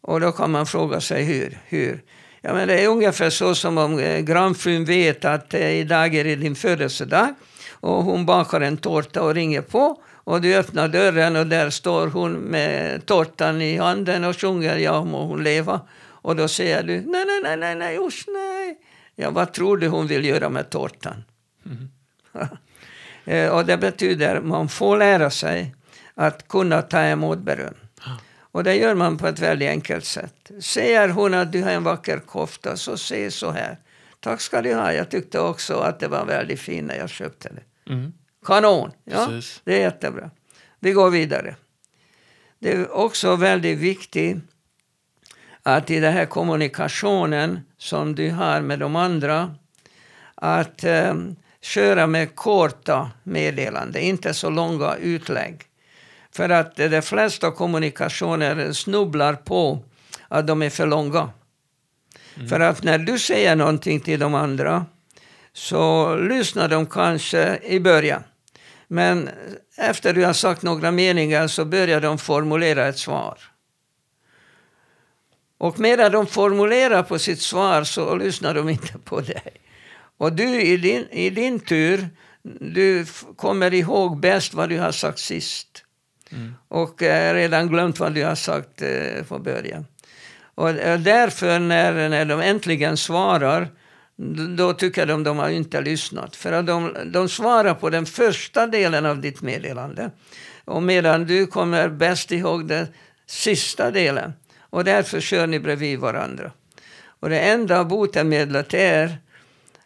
[0.01, 1.57] Och då kan man fråga sig hur.
[1.67, 2.03] hur?
[2.41, 6.23] Ja, men det är ungefär så som om eh, grannfrun vet att eh, idag är
[6.23, 7.33] det din födelsedag
[7.71, 12.07] och hon bakar en tårta och ringer på och du öppnar dörren och där står
[12.07, 15.81] hon med tårtan i handen och sjunger Ja må hon leva.
[15.99, 18.77] Och då säger du nej, nej, nej, nej, nej, usch nej.
[19.15, 21.23] Ja, vad tror du hon vill göra med tårtan?
[21.65, 23.51] Mm.
[23.51, 25.75] och det betyder att man får lära sig
[26.15, 27.73] att kunna ta emot beröm.
[28.51, 30.51] Och det gör man på ett väldigt enkelt sätt.
[30.61, 33.77] Säger hon att du har en vacker kofta, så säg så här.
[34.19, 34.93] Tack ska du ha.
[34.93, 37.93] Jag tyckte också att det var väldigt fint när jag köpte det.
[37.93, 38.13] Mm.
[38.49, 38.91] Kanon!
[39.03, 39.61] Ja, Precis.
[39.63, 40.29] det är jättebra.
[40.79, 41.55] Vi går vidare.
[42.59, 44.37] Det är också väldigt viktigt
[45.63, 49.55] att i den här kommunikationen som du har med de andra,
[50.35, 51.15] att eh,
[51.61, 55.61] köra med korta meddelanden, inte så långa utlägg.
[56.31, 59.83] För att de flesta kommunikationer snubblar på
[60.27, 61.29] att de är för långa.
[62.35, 62.49] Mm.
[62.49, 64.85] För att när du säger någonting till de andra
[65.53, 68.23] så lyssnar de kanske i början.
[68.91, 69.29] Men
[69.77, 73.37] efter du har sagt några meningar så börjar de formulera ett svar.
[75.57, 79.53] Och medan de formulerar på sitt svar så lyssnar de inte på dig.
[80.17, 82.09] Och du i din, i din tur,
[82.59, 85.83] du kommer ihåg bäst vad du har sagt sist.
[86.31, 86.55] Mm.
[86.67, 89.85] Och eh, redan glömt vad du har sagt eh, från början.
[90.55, 93.67] Och därför när, när de äntligen svarar,
[94.57, 96.35] då tycker de de har inte lyssnat.
[96.35, 100.11] För att de, de svarar på den första delen av ditt meddelande.
[100.65, 102.87] Och medan du kommer bäst ihåg den
[103.25, 104.33] sista delen.
[104.59, 106.51] Och därför kör ni bredvid varandra.
[107.19, 109.17] Och det enda botemedlet är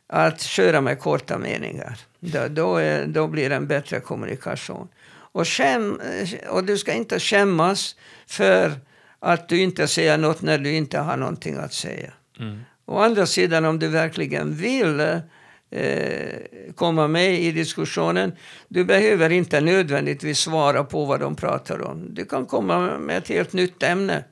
[0.08, 2.00] att köra med korta meningar.
[2.20, 4.88] Då, då, är, då blir det en bättre kommunikation.
[5.10, 6.02] Och, skäm,
[6.50, 7.96] och du ska inte skämmas
[8.28, 8.72] för
[9.20, 12.12] att du inte säger något när du inte har någonting att säga.
[12.40, 12.60] Mm.
[12.86, 18.32] Å andra sidan, om du verkligen vill eh, komma med i diskussionen,
[18.68, 22.14] du behöver inte nödvändigtvis svara på vad de pratar om.
[22.14, 24.24] Du kan komma med ett helt nytt ämne.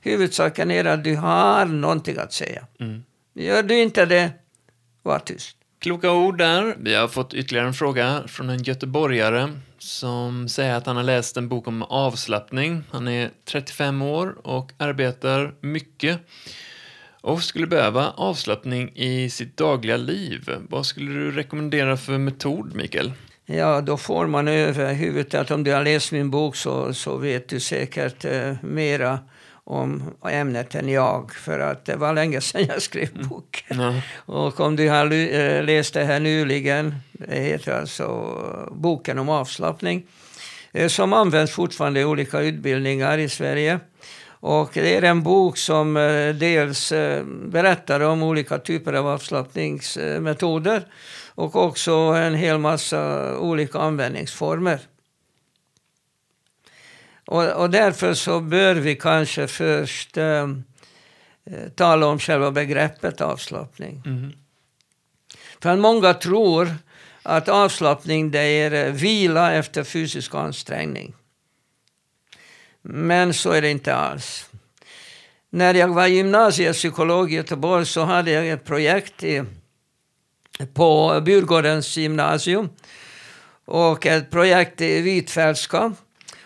[0.00, 2.66] Huvudsaken är att du har någonting att säga.
[2.80, 3.02] Mm.
[3.34, 4.32] Gör du inte det,
[5.02, 5.56] var tyst.
[5.78, 6.76] Kloka ord där.
[6.78, 11.36] Vi har fått ytterligare en fråga från en göteborgare som säger att han har läst
[11.36, 12.82] en bok om avslappning.
[12.90, 16.20] Han är 35 år och arbetar mycket
[17.24, 20.50] och skulle behöva avslappning i sitt dagliga liv.
[20.68, 23.12] Vad skulle du rekommendera för metod, Mikael?
[23.46, 27.16] Ja, då får man över huvudet att om du har läst min bok så, så
[27.16, 29.18] vet du säkert eh, mera
[29.64, 33.28] om ämnet än jag, för att det var länge sedan jag skrev Mm.
[33.28, 33.80] boken.
[33.80, 33.94] Ja.
[34.16, 38.06] Och om du har eh, läst det här nyligen, det heter alltså
[38.72, 40.06] Boken om avslappning,
[40.72, 43.80] eh, som används fortfarande i olika utbildningar i Sverige.
[44.46, 50.82] Och det är en bok som eh, dels eh, berättar om olika typer av avslappningsmetoder
[51.34, 54.78] och också en hel massa olika användningsformer.
[57.26, 60.48] Och, och därför så bör vi kanske först eh,
[61.44, 64.02] eh, tala om själva begreppet avslappning.
[64.06, 64.32] Mm.
[65.62, 66.74] För många tror
[67.22, 71.14] att avslappning det är vila efter fysisk ansträngning.
[72.86, 74.50] Men så är det inte alls.
[75.50, 79.42] När jag var gymnasiepsykolog i Göteborg så hade jag ett projekt i,
[80.74, 82.68] på Burgårdens gymnasium
[83.64, 85.92] och ett projekt i Hvitfeldtska.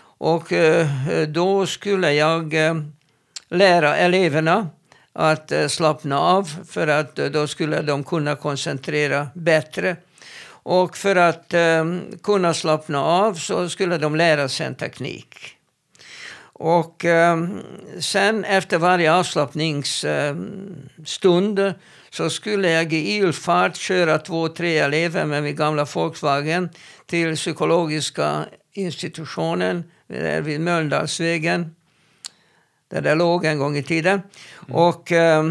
[0.00, 0.88] Och eh,
[1.28, 2.74] då skulle jag eh,
[3.48, 4.68] lära eleverna
[5.12, 9.96] att eh, slappna av för att då skulle de kunna koncentrera bättre.
[10.50, 11.54] Och för att
[12.22, 15.57] kunna slappna av så skulle de lära sig en teknik.
[16.58, 17.48] Och eh,
[18.00, 21.74] sen efter varje avslappningsstund
[22.10, 26.68] så skulle jag i ilfart köra två, tre elever med min gamla Volkswagen
[27.06, 31.74] till psykologiska institutionen där vid Mölndalsvägen.
[32.88, 34.20] Där det låg en gång i tiden.
[34.68, 35.44] Och eh,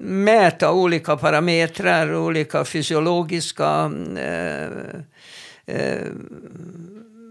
[0.00, 4.68] mäta olika parametrar, olika fysiologiska eh,
[5.66, 6.06] eh,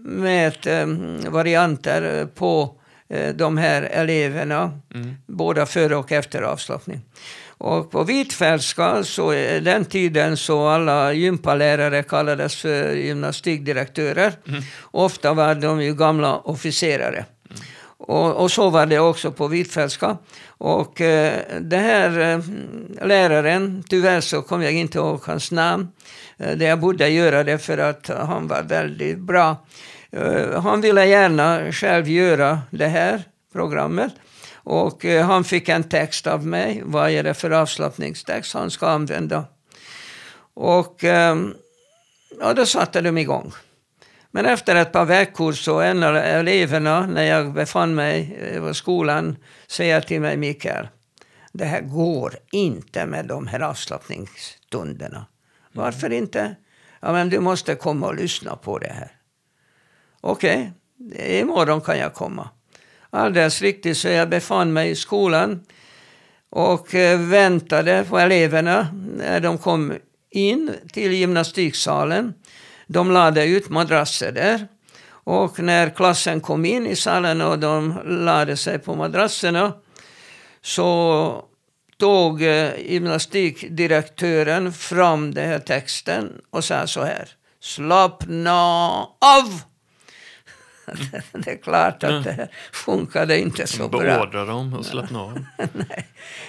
[0.04, 2.70] mätvarianter på eh,
[3.34, 4.80] de här eleverna.
[5.26, 7.00] Både före och efter avslappning.
[7.58, 14.32] Och på Hvitfeldtska, så är den tiden så alla gympalärare kallades för gymnastikdirektörer.
[14.80, 17.24] Ofta var de ju gamla officerare.
[17.98, 20.16] Och, och så var det också på Hvitfeldtska.
[20.58, 22.40] Och eh, den här eh,
[23.06, 25.88] läraren, tyvärr så kommer jag inte ihåg hans namn.
[26.38, 29.56] Eh, det jag borde göra det för att han var väldigt bra.
[30.10, 34.12] Eh, han ville gärna själv göra det här programmet.
[34.54, 36.82] Och eh, han fick en text av mig.
[36.84, 39.44] Vad är det för avslappningstext han ska använda?
[40.54, 41.54] Och ehm,
[42.40, 43.52] ja, då satte de igång.
[44.30, 48.74] Men efter ett par veckor så en av eleverna, när jag befann mig eh, på
[48.74, 50.88] skolan, säger till mig, Mikael,
[51.52, 55.26] det här går inte med de här avslappningsstunderna.
[55.72, 56.56] Varför inte?
[57.00, 59.15] Ja, men du måste komma och lyssna på det här.
[60.20, 62.48] Okej, okay, imorgon kan jag komma.
[63.10, 65.60] Alldeles riktigt, så jag befann mig i skolan
[66.50, 69.94] och eh, väntade på eleverna när de kom
[70.30, 72.34] in till gymnastiksalen.
[72.86, 74.68] De lade ut madrasser där.
[75.08, 79.72] Och när klassen kom in i salen och de lade sig på madrasserna
[80.62, 81.44] så
[81.98, 87.28] tog eh, gymnastikdirektören fram den här texten och sa så här.
[87.60, 88.60] Slappna
[89.20, 89.62] av!
[91.32, 94.00] det är klart att det här funkade inte så bra.
[94.00, 95.44] Beordra dem att slappna av.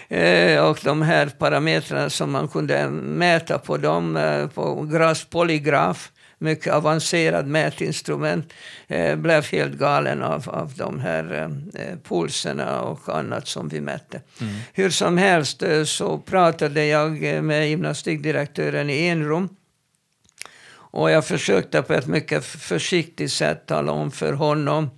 [0.09, 6.11] Eh, och de här parametrarna som man kunde mäta på dem, eh, på Gras polygraf,
[6.37, 8.53] mycket avancerad mätinstrument,
[8.87, 11.51] eh, blev helt galen av, av de här
[12.03, 14.21] pulserna och annat som vi mätte.
[14.41, 14.55] Mm.
[14.73, 19.49] Hur som helst så pratade jag med gymnastikdirektören i en rum
[20.97, 24.89] och jag försökte på ett mycket försiktigt sätt tala om för honom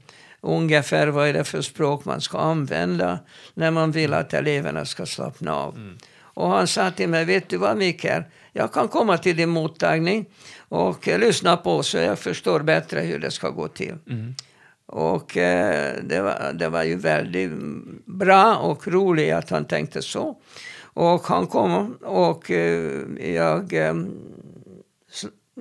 [0.42, 3.20] ungefär vad är det för språk man ska använda
[3.54, 5.76] när man vill att eleverna ska slappna av.
[5.76, 5.98] Mm.
[6.18, 10.26] Och han sa till mig, vet du vad Mikael, jag kan komma till din mottagning
[10.70, 13.96] och eh, lyssna på så jag förstår bättre hur det ska gå till.
[14.10, 14.36] Mm.
[14.86, 17.52] Och eh, det, var, det var ju väldigt
[18.06, 20.38] bra och roligt att han tänkte så.
[20.82, 23.02] Och han kom och eh,
[23.36, 23.94] jag eh,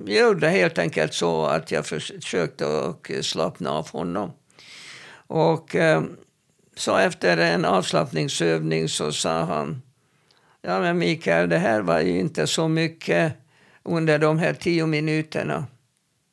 [0.05, 4.31] gjorde helt enkelt så att jag försökte och slappna av honom.
[5.27, 6.03] Och eh,
[6.75, 9.81] så efter en avslappningsövning så sa han
[10.61, 13.33] Ja men Mikael, det här var ju inte så mycket
[13.83, 15.65] under de här tio minuterna.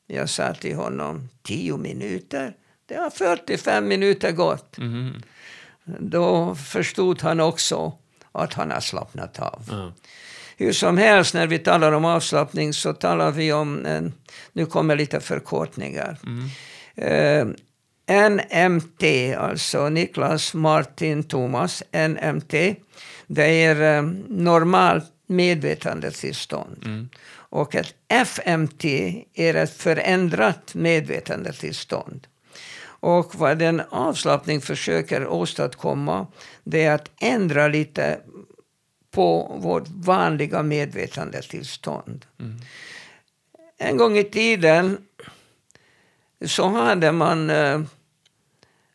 [0.07, 2.57] Jag sa till honom, tio minuter?
[2.87, 4.79] Det har 45 minuter gått.
[4.79, 5.23] Mhm.
[5.85, 7.93] Då förstod han också
[8.33, 9.63] att han har slappnat av.
[9.71, 9.93] Ja.
[10.59, 14.13] Hur som helst, när vi talar om avslappning så talar vi om, en,
[14.53, 16.19] nu kommer lite förkortningar.
[16.27, 16.51] Mm.
[16.97, 17.47] Eh,
[18.31, 22.77] NMT, alltså Niklas Martin Thomas, NMT,
[23.27, 26.83] det är eh, normalt medvetandetillstånd.
[26.85, 27.09] Mm.
[27.49, 28.85] Och ett FMT
[29.35, 32.27] är ett förändrat medvetandetillstånd.
[33.01, 36.27] Och vad den avslappning försöker åstadkomma
[36.65, 38.19] det är att ändra lite
[39.17, 42.27] på vårt vanliga medvetandetillstånd.
[42.41, 42.57] Mm.
[43.79, 44.99] En gång i tiden
[46.47, 47.81] så hade man eh,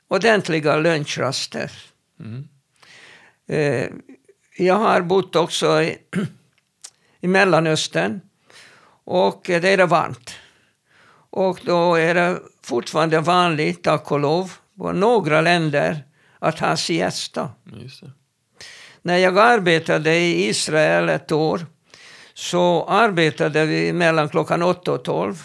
[0.07, 1.71] ordentliga lunchraster.
[2.19, 2.47] Mm.
[3.47, 3.89] Eh,
[4.57, 5.97] jag har bott också i,
[7.21, 8.21] i Mellanöstern
[9.03, 10.31] och det är varmt.
[11.29, 16.03] Och då är det fortfarande vanligt, tack och lov, på några länder
[16.39, 17.49] att ha siesta.
[19.01, 21.65] När jag arbetade i Israel ett år
[22.33, 25.35] så arbetade vi mellan klockan 8 och 12.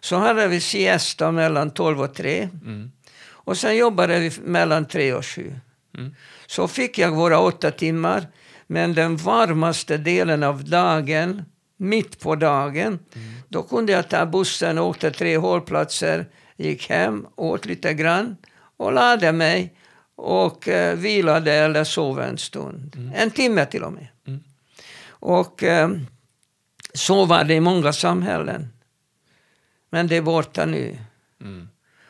[0.00, 2.48] Så hade vi siesta mellan 12 och 3.
[2.64, 2.92] Mm.
[3.24, 5.54] Och sen jobbade vi mellan 3 och 7.
[5.98, 6.14] Mm.
[6.46, 8.26] Så fick jag våra åtta timmar.
[8.66, 11.42] Men den varmaste delen av dagen,
[11.76, 13.32] mitt på dagen, mm.
[13.48, 16.26] då kunde jag ta bussen, åkte tre hållplatser,
[16.56, 18.36] gick hem, åt lite grann
[18.76, 19.74] och lade mig
[20.22, 22.96] och eh, vilade eller sov en stund.
[22.96, 23.12] Mm.
[23.14, 24.06] En timme till och med.
[24.26, 24.40] Mm.
[25.08, 25.90] Och eh,
[26.94, 28.68] så var det i många samhällen.
[29.90, 30.98] Men det är borta nu.
[31.40, 31.68] Mm.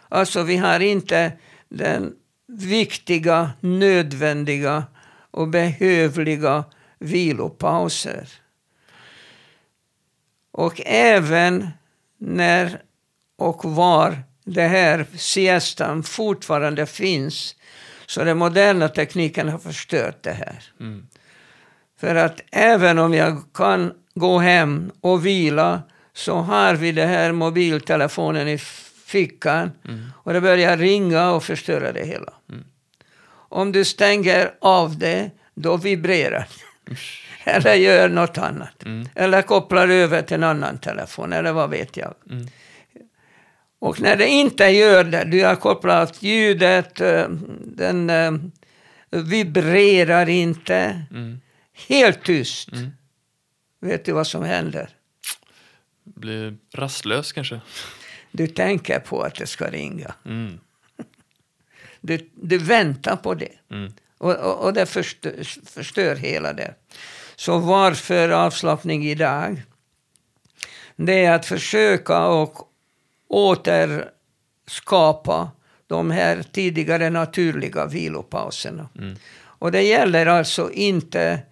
[0.09, 1.33] Alltså vi har inte
[1.69, 2.15] den
[2.47, 4.85] viktiga, nödvändiga
[5.31, 6.65] och behövliga
[6.99, 8.29] vilopauser.
[10.51, 11.69] Och även
[12.19, 12.83] när
[13.37, 17.57] och var det här siestan fortfarande finns
[18.07, 20.63] så den moderna tekniken har förstört det här.
[20.81, 21.07] Mm.
[22.01, 25.83] För att även om jag kan gå hem och vila
[26.13, 28.59] så har vi det här mobiltelefonen i
[29.07, 30.13] fickan mm.
[30.17, 32.33] och det börjar ringa och förstöra det hela.
[32.51, 32.65] Mm.
[33.49, 36.49] Om du stänger av det, då vibrerar
[37.45, 38.85] Eller gör något annat.
[38.85, 39.09] Mm.
[39.15, 42.15] Eller kopplar över till en annan telefon, eller vad vet jag.
[43.83, 47.29] Och när det inte gör det, du har kopplat ljudet, eh,
[47.67, 48.41] den uh,
[49.11, 51.03] vibrerar inte.
[51.11, 51.41] Mm.
[51.89, 52.73] Helt tyst.
[52.73, 52.91] Mm.
[53.81, 54.89] Vet du vad som händer?
[56.05, 57.61] Blir rastlös kanske?
[58.31, 60.15] Du tänker på att det ska ringa.
[60.25, 60.61] Mm.
[62.01, 63.53] Du, du väntar på det.
[63.71, 63.93] Mm.
[64.19, 66.75] Och, och, och, det förstör, förstör hela det.
[67.37, 69.63] Så varför avslappning idag?
[70.97, 72.69] Det är att försöka och
[73.33, 74.11] återskapa
[75.87, 78.89] de här tidigare naturliga vilopauserna.
[78.99, 79.17] Mm.
[79.43, 81.43] Och det gäller alltså inte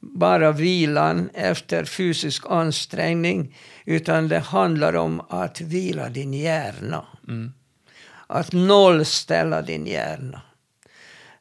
[0.00, 7.04] bara vilan efter fysisk ansträngning, utan det handlar om att vila din hjärna.
[7.28, 7.52] Mm.
[8.26, 10.42] Att nollställa din hjärna.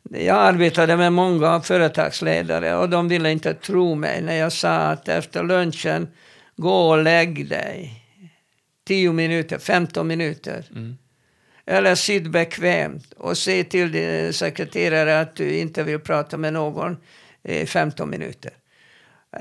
[0.09, 5.07] Jag arbetade med många företagsledare och de ville inte tro mig när jag sa att
[5.07, 6.07] efter lunchen,
[6.55, 8.06] gå och lägg dig.
[8.87, 10.65] 10 minuter, 15 minuter.
[10.71, 10.97] Mm.
[11.65, 16.97] Eller sitt bekvämt och se till din sekreterare att du inte vill prata med någon
[17.43, 18.51] i 15 minuter.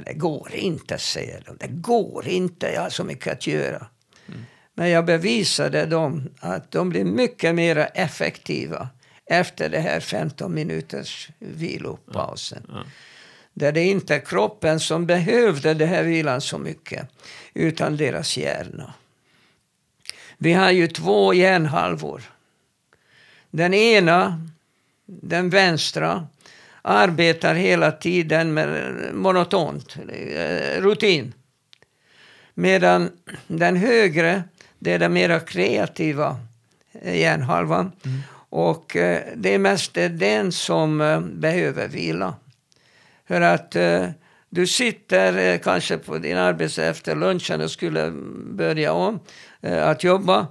[0.07, 1.57] Det går inte, säger de.
[1.61, 3.87] Det går inte, jag har så mycket att göra.
[4.29, 4.41] Mm.
[4.75, 8.89] Men jag bevisade dem att de blir mycket mer effektiva
[9.27, 12.63] efter det här 15 minuters vilopausen.
[12.69, 12.75] Ja.
[12.75, 12.85] Ja.
[13.55, 17.09] Där det inte är kroppen som behövde den här vilan så mycket,
[17.55, 18.95] utan deras hjärna.
[20.39, 22.23] Vi har ju två hjärnhalvor.
[23.51, 24.41] Den ena,
[25.07, 26.27] den vänstra,
[26.83, 31.35] arbetar hela tiden med monotont, eh, rutin.
[32.55, 33.11] Medan
[33.47, 34.43] den högre,
[34.79, 36.41] det är den mera kreativa
[37.03, 37.93] hjärnhalvan.
[38.05, 38.21] Mm.
[38.51, 42.35] Och eh, det är mest den som eh, behöver vila.
[43.29, 43.77] För att
[44.51, 48.11] du sitter kanske på din arbetsplats efter lunchen och skulle
[48.51, 49.21] börja om
[49.61, 50.47] att jobba.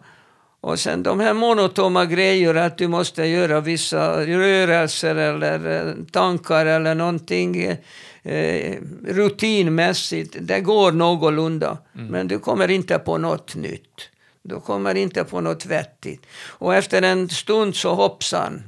[0.66, 6.66] Och sen de här monotoma grejer att du måste göra vissa rörelser eller eh, tankar
[6.66, 7.78] eller någonting
[8.24, 8.78] eh,
[9.08, 10.36] rutinmässigt.
[10.40, 11.78] Det går någorlunda.
[11.96, 12.08] Mm.
[12.08, 14.10] Men du kommer inte på något nytt.
[14.42, 16.26] Du kommer inte på något vettigt.
[16.48, 18.64] Och efter en stund så hoppsan,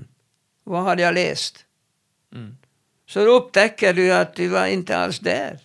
[0.63, 1.65] vad hade jag läst?
[2.36, 2.57] Mm.
[3.08, 5.60] Så upptäcker du att du var inte alls där.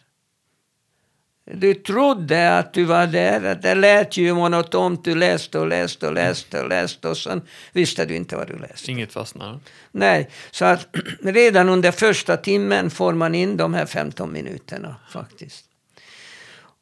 [1.44, 3.54] Du trodde att du var där.
[3.54, 5.04] Det lät ju monotont.
[5.04, 8.58] Du läste och läste och läste och läste och sen visste du inte vad du
[8.58, 8.90] läste.
[8.90, 9.58] Inget fastnade?
[9.90, 10.88] Nej, så att
[11.22, 15.64] redan under första timmen får man in de här 15 minuterna faktiskt.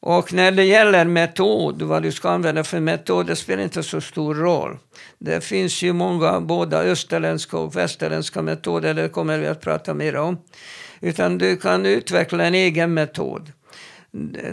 [0.03, 4.01] Och när det gäller metod, vad du ska använda för metod, det spelar inte så
[4.01, 4.77] stor roll.
[5.19, 10.15] Det finns ju många, både österländska och västerländska metoder, det kommer vi att prata mer
[10.15, 10.37] om.
[11.01, 13.51] Utan du kan utveckla en egen metod.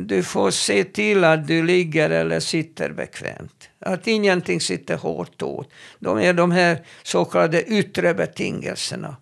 [0.01, 3.69] du får se till att du ligger eller sitter bekvämt.
[3.81, 5.71] Att ingenting sitter hårt åt.
[5.99, 9.17] De är de här så kallade yttre betingelserna.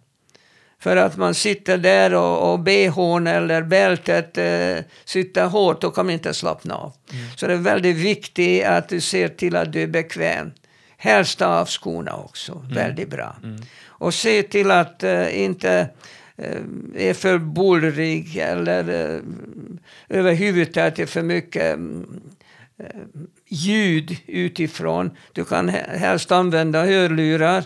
[0.87, 6.11] För att man sitter där och, och bhn eller bältet eh, sitter hårt, då kan
[6.11, 6.93] inte slappna av.
[7.13, 7.25] Mm.
[7.37, 10.51] Så det är väldigt viktigt att du ser till att du är bekväm.
[10.97, 12.75] Helst av skorna också, mm.
[12.75, 13.37] väldigt bra.
[13.43, 13.63] Mm.
[13.87, 15.89] Och se till att eh, inte
[16.37, 16.61] eh,
[17.09, 19.21] är för bullrig eller eh,
[20.09, 21.79] överhuvudtaget är för mycket
[22.79, 22.87] eh,
[23.49, 25.11] ljud utifrån.
[25.33, 27.65] Du kan helst använda hörlurar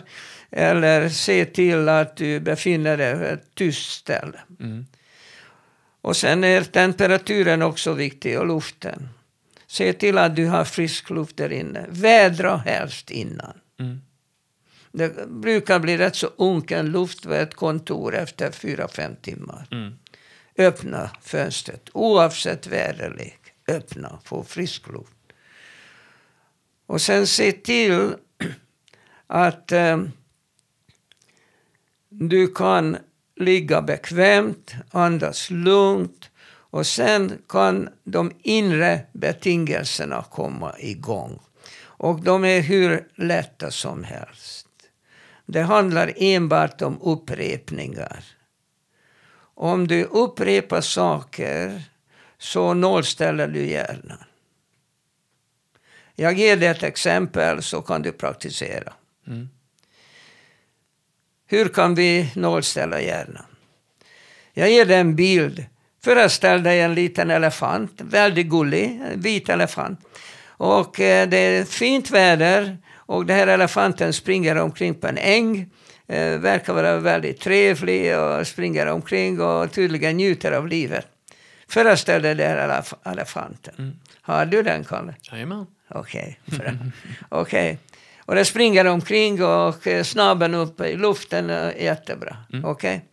[0.51, 4.39] eller se till att du befinner dig på ett tyst ställe.
[4.59, 4.85] Mm.
[6.01, 9.09] Och sen är temperaturen också viktig och luften.
[9.67, 11.85] Se till att du har frisk luft där inne.
[11.89, 13.53] Vädra helst innan.
[13.79, 14.01] Mm.
[14.91, 19.67] Det brukar bli rätt så unken luft vid ett kontor efter fyra fem timmar.
[19.71, 19.93] Mm.
[20.57, 23.39] Öppna fönstret oavsett väderlek.
[23.67, 25.15] Öppna, få frisk luft.
[26.85, 28.15] Och sen se till
[29.27, 30.11] att um,
[32.13, 32.97] du kan
[33.35, 41.39] ligga bekvämt, andas lugnt och sen kan de inre betingelserna komma igång.
[41.81, 44.67] Och de är hur lätta som helst.
[45.45, 48.23] Det handlar enbart om upprepningar.
[49.53, 51.83] Om du upprepar saker
[52.37, 54.23] så nollställer du hjärnan.
[56.15, 58.93] Jag ger dig ett exempel så kan du praktisera.
[59.27, 59.49] Mm.
[61.51, 63.45] Hur kan vi nollställa hjärnan?
[64.53, 65.65] Jag ger dig en bild.
[66.03, 69.99] Föreställ dig en liten elefant, väldigt gullig, en vit elefant.
[70.47, 75.69] Och eh, det är fint väder och den här elefanten springer omkring på en äng.
[76.07, 81.07] Eh, verkar vara väldigt trevlig och springer omkring och tydligen njuter av livet.
[81.67, 83.73] Föreställ dig den här elef elefanten.
[83.77, 83.91] Mm.
[84.21, 85.15] Har du den, Kalle?
[85.21, 85.65] Jajamän.
[85.89, 86.39] Okej.
[86.47, 86.75] Okay.
[87.29, 87.77] okay.
[88.31, 91.49] Och det springer omkring och eh, snabben upp i luften.
[91.49, 92.37] Eh, jättebra.
[92.53, 92.65] Mm.
[92.65, 92.95] Okej?
[92.95, 93.07] Okay?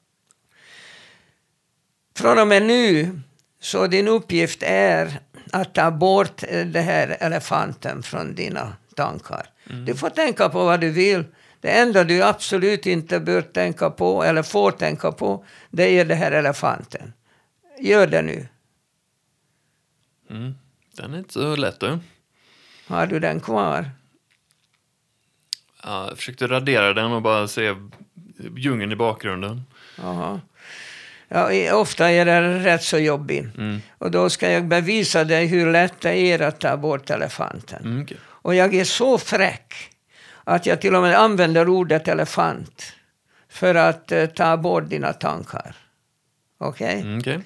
[2.16, 3.20] Från och med nu,
[3.60, 5.20] så din uppgift är
[5.52, 9.46] att ta bort eh, den här elefanten från dina tankar.
[9.70, 9.84] Mm.
[9.84, 11.24] Du får tänka på vad du vill.
[11.60, 16.18] Det enda du absolut inte bör tänka på, eller får tänka på, det är den
[16.18, 17.12] här elefanten.
[17.80, 18.48] Gör det nu.
[20.30, 20.54] Mm.
[20.96, 21.98] Den är inte så lätt du.
[22.86, 23.90] Har du den kvar?
[25.88, 27.74] Ja, jag försökte radera den och bara se
[28.56, 29.62] djungeln i bakgrunden.
[30.02, 30.40] Aha.
[31.28, 33.56] Ja, ofta är det rätt så jobbigt.
[33.58, 33.80] Mm.
[33.98, 37.84] Och då ska jag bevisa dig hur lätt det är att ta bort elefanten.
[37.84, 38.16] Mm, okay.
[38.24, 39.74] Och jag är så fräck
[40.44, 42.92] att jag till och med använder ordet elefant
[43.48, 45.76] för att uh, ta bort dina tankar.
[46.58, 46.86] Okej?
[46.86, 47.00] Okay?
[47.00, 47.38] Mm, okay?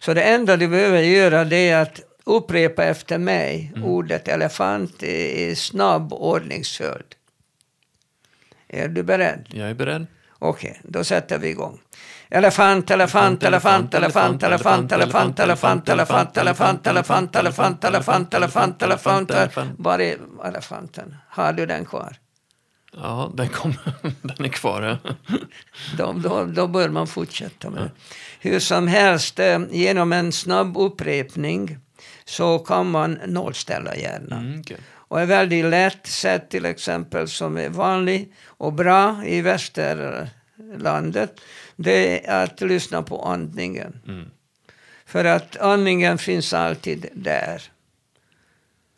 [0.00, 3.88] Så det enda du behöver göra det är att upprepa efter mig mm.
[3.88, 7.14] ordet elefant i, i snabb ordningsföljd.
[8.72, 9.46] Är du beredd?
[9.48, 10.06] Jag är beredd.
[10.38, 11.80] Okej, då sätter vi igång.
[12.28, 19.70] Elefant, elefant, elefant, elefant, elefant, elefant, elefant, elefant, elefant, elefant, elefant, elefant, elefant, elefant, elefant.
[19.78, 21.16] Var är elefanten?
[21.28, 22.16] Har du den kvar?
[22.92, 23.74] Ja, den, kom,
[24.22, 24.98] den är kvar.
[25.96, 27.90] Då, då, då bör man fortsätta med.
[28.40, 29.40] Hur som helst,
[29.70, 31.78] genom en snabb upprepning
[32.24, 34.46] så kan man nollställa hjärnan.
[34.46, 34.76] Mm, okay
[35.10, 41.40] och är väldigt lätt sätt till exempel som är vanlig och bra i västerlandet.
[41.76, 44.00] Det är att lyssna på andningen.
[44.08, 44.30] Mm.
[45.06, 47.62] För att andningen finns alltid där.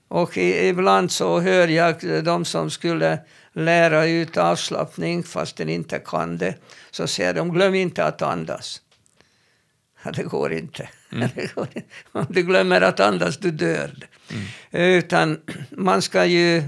[0.09, 3.19] Och ibland så hör jag de som skulle
[3.53, 6.55] lära ut avslappning fast den inte kan det.
[6.91, 8.81] Så säger de glöm inte att andas.
[10.05, 10.89] Ja, det går inte.
[11.13, 11.29] Mm.
[12.13, 14.09] Om du glömmer att andas, du dör.
[14.33, 14.45] Mm.
[14.71, 16.63] Utan man ska ju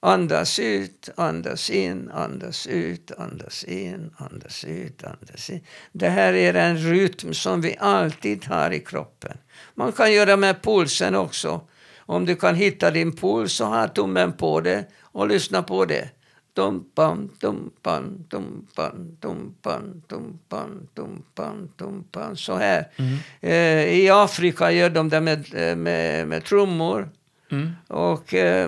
[0.00, 5.60] andas ut, andas in, andas ut, andas in, andas ut, andas in.
[5.92, 9.38] Det här är en rytm som vi alltid har i kroppen.
[9.74, 11.60] Man kan göra med pulsen också.
[11.98, 16.08] Om du kan hitta din puls så ha tummen på det och lyssna på det.
[16.56, 22.36] Tumpan, tumpan, tumpan, tumpan, tumpan, tumpan, tumpan.
[22.36, 22.88] Så här.
[22.96, 23.18] Mm.
[23.40, 27.08] Eh, I Afrika gör de det med, eh, med, med trummor.
[27.50, 27.70] Mm.
[27.88, 28.66] Och eh,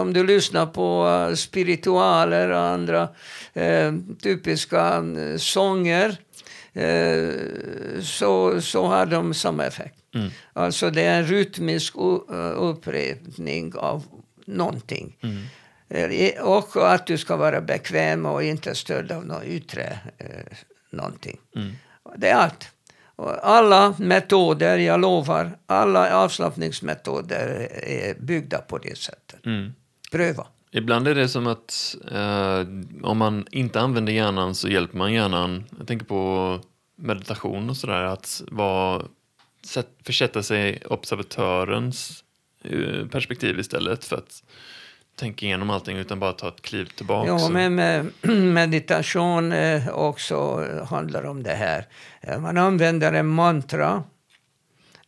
[0.00, 3.08] om du lyssnar på uh, spiritualer och andra
[3.54, 5.04] eh, typiska
[5.38, 6.16] sånger
[6.72, 7.30] eh,
[8.02, 9.96] så, så har de samma effekt.
[10.14, 10.30] Mm.
[10.52, 11.94] Alltså det är en rytmisk
[12.56, 14.04] upprepning av
[14.44, 15.16] någonting.
[15.20, 15.42] Mm.
[15.90, 20.56] Eh, och att du ska vara bekväm och inte störd av något yttre eh,
[20.90, 21.40] någonting.
[21.56, 21.72] Mm.
[22.16, 22.68] Det är allt.
[23.42, 29.46] Alla metoder, jag lovar, alla avslappningsmetoder är byggda på det sättet.
[29.46, 29.72] Mm.
[30.12, 30.46] Pröva.
[30.70, 32.60] Ibland är det som att eh,
[33.02, 35.64] om man inte använder hjärnan så hjälper man hjärnan.
[35.78, 36.60] Jag tänker på
[36.96, 38.02] meditation och sådär.
[38.02, 39.02] Att vara,
[39.64, 42.24] sätt, försätta sig i observatörens
[42.64, 44.42] eh, perspektiv istället för att
[45.20, 47.28] tänka igenom allting utan bara ta ett kliv tillbaka.
[47.28, 48.06] Ja, men med
[48.54, 51.86] meditation eh, också handlar om det här.
[52.20, 54.04] Eh, Man använder en mantra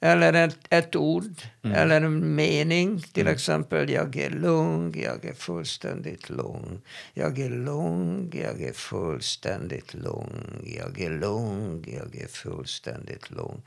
[0.00, 3.00] eller ett, ett ord eller en mening.
[3.12, 6.80] Till exempel, jag är lugn, jag är fullständigt lugn.
[7.14, 10.62] Jag är lugn, jag är fullständigt lugn.
[10.64, 13.62] Jag är lugn, jag är fullständigt lugn.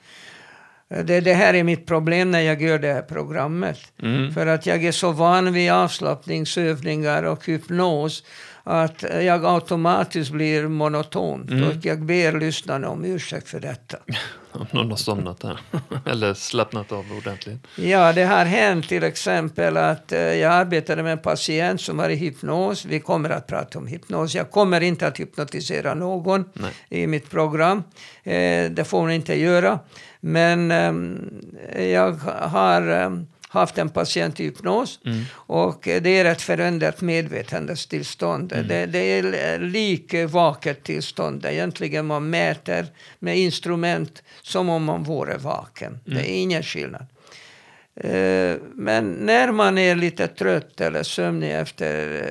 [0.90, 3.78] Det, det här är mitt problem när jag gör det här programmet.
[4.02, 4.34] Mm.
[4.34, 8.24] För att jag är så van vid avslappningsövningar och hypnos
[8.68, 11.48] att jag automatiskt blir monoton.
[11.50, 11.70] Mm.
[11.70, 13.98] Och jag ber lyssnarna om ursäkt för detta.
[14.52, 15.60] Om någon har somnat här.
[16.06, 17.68] Eller slappnat av ordentligt.
[17.76, 22.10] Ja, det har hänt till exempel att eh, jag arbetade med en patient som var
[22.10, 22.86] i hypnos.
[22.86, 24.36] Vi kommer att prata om hypnos.
[24.36, 26.72] Jag kommer inte att hypnotisera någon Nej.
[26.90, 27.84] i mitt program.
[28.24, 29.80] Eh, det får man inte göra.
[30.20, 31.42] Men ehm,
[31.78, 32.12] jag
[32.42, 35.00] har ehm, haft en patient i hypnos
[35.34, 38.50] och eh, det är ett förändrat medvetandetillstånd.
[38.50, 41.46] Det, det är lik vaket tillstånd.
[41.46, 42.86] Egentligen man mäter
[43.20, 46.00] med instrument som om man vore vaken.
[46.06, 47.06] Det är ingen skillnad.
[47.96, 52.22] Eh, Men när man är lite trött eller sömnig efter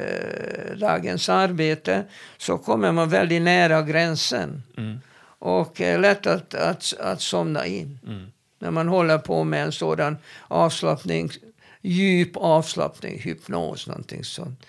[0.73, 2.05] eh, dagens arbete
[2.37, 4.63] så kommer man väldigt nära gränsen.
[4.77, 5.01] Mm.
[5.39, 7.99] Och är lätt att, att, att somna in.
[8.07, 8.27] Mm.
[8.65, 10.17] När man håller på med en sådan
[10.49, 11.31] avslappning,
[11.83, 14.67] djup avslappning, hypnos, någonting sånt.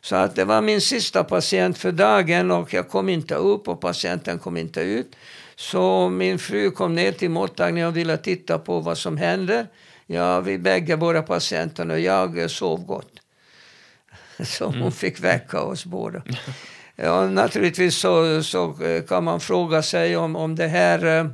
[0.00, 3.80] Så att det var min sista patient för dagen och jag kom inte upp och
[3.80, 5.16] patienten kom inte ut.
[5.56, 9.66] Så min fru kom ner till mottagningen och ville titta på vad som händer.
[10.06, 13.20] Ja, vi bägge, båda patienterna och jag sov gott.
[14.44, 16.22] Så hon fick väcka oss båda.
[16.96, 18.76] Ja, naturligtvis så, så
[19.08, 21.26] kan man fråga sig om, om det här eh,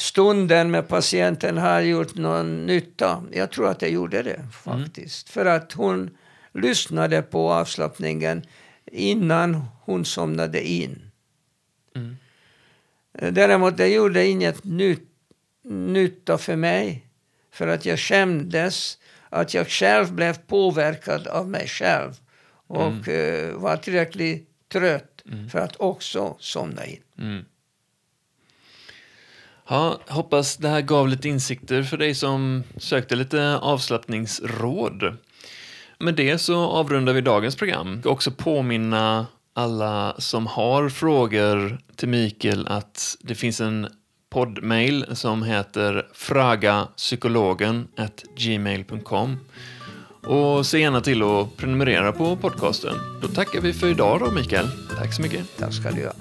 [0.00, 3.24] stunden med patienten har gjort någon nytta.
[3.32, 5.30] Jag tror att det gjorde det faktiskt.
[5.30, 6.10] För att hon
[6.54, 8.42] lyssnade på avslappningen
[8.92, 11.10] innan hon somnade in.
[11.96, 12.16] Mm.
[13.34, 15.08] Däremot det gjorde inget nytt,
[15.64, 17.06] nytta för mig.
[17.52, 18.98] För att jag kändes
[19.28, 22.12] att jag själv blev påverkad av mig själv.
[22.66, 27.02] Och eh, var tillräckligt trött för att också somna in.
[29.70, 35.16] Ja, hoppas det här gav lite insikter för dig som sökte lite avslappningsråd.
[35.98, 37.92] Med det så avrundar vi dagens program.
[37.92, 43.88] Jag ska också påminna alla som har frågor till Mikael att det finns en
[44.30, 47.88] poddmail som heter fragapsykologen
[48.36, 49.36] gmail.com
[50.26, 52.94] och se gärna till att prenumerera på podcasten.
[53.22, 54.66] Då tackar vi för idag då Mikael.
[54.98, 55.56] Tack så mycket.
[55.58, 56.12] Tack ska du ha.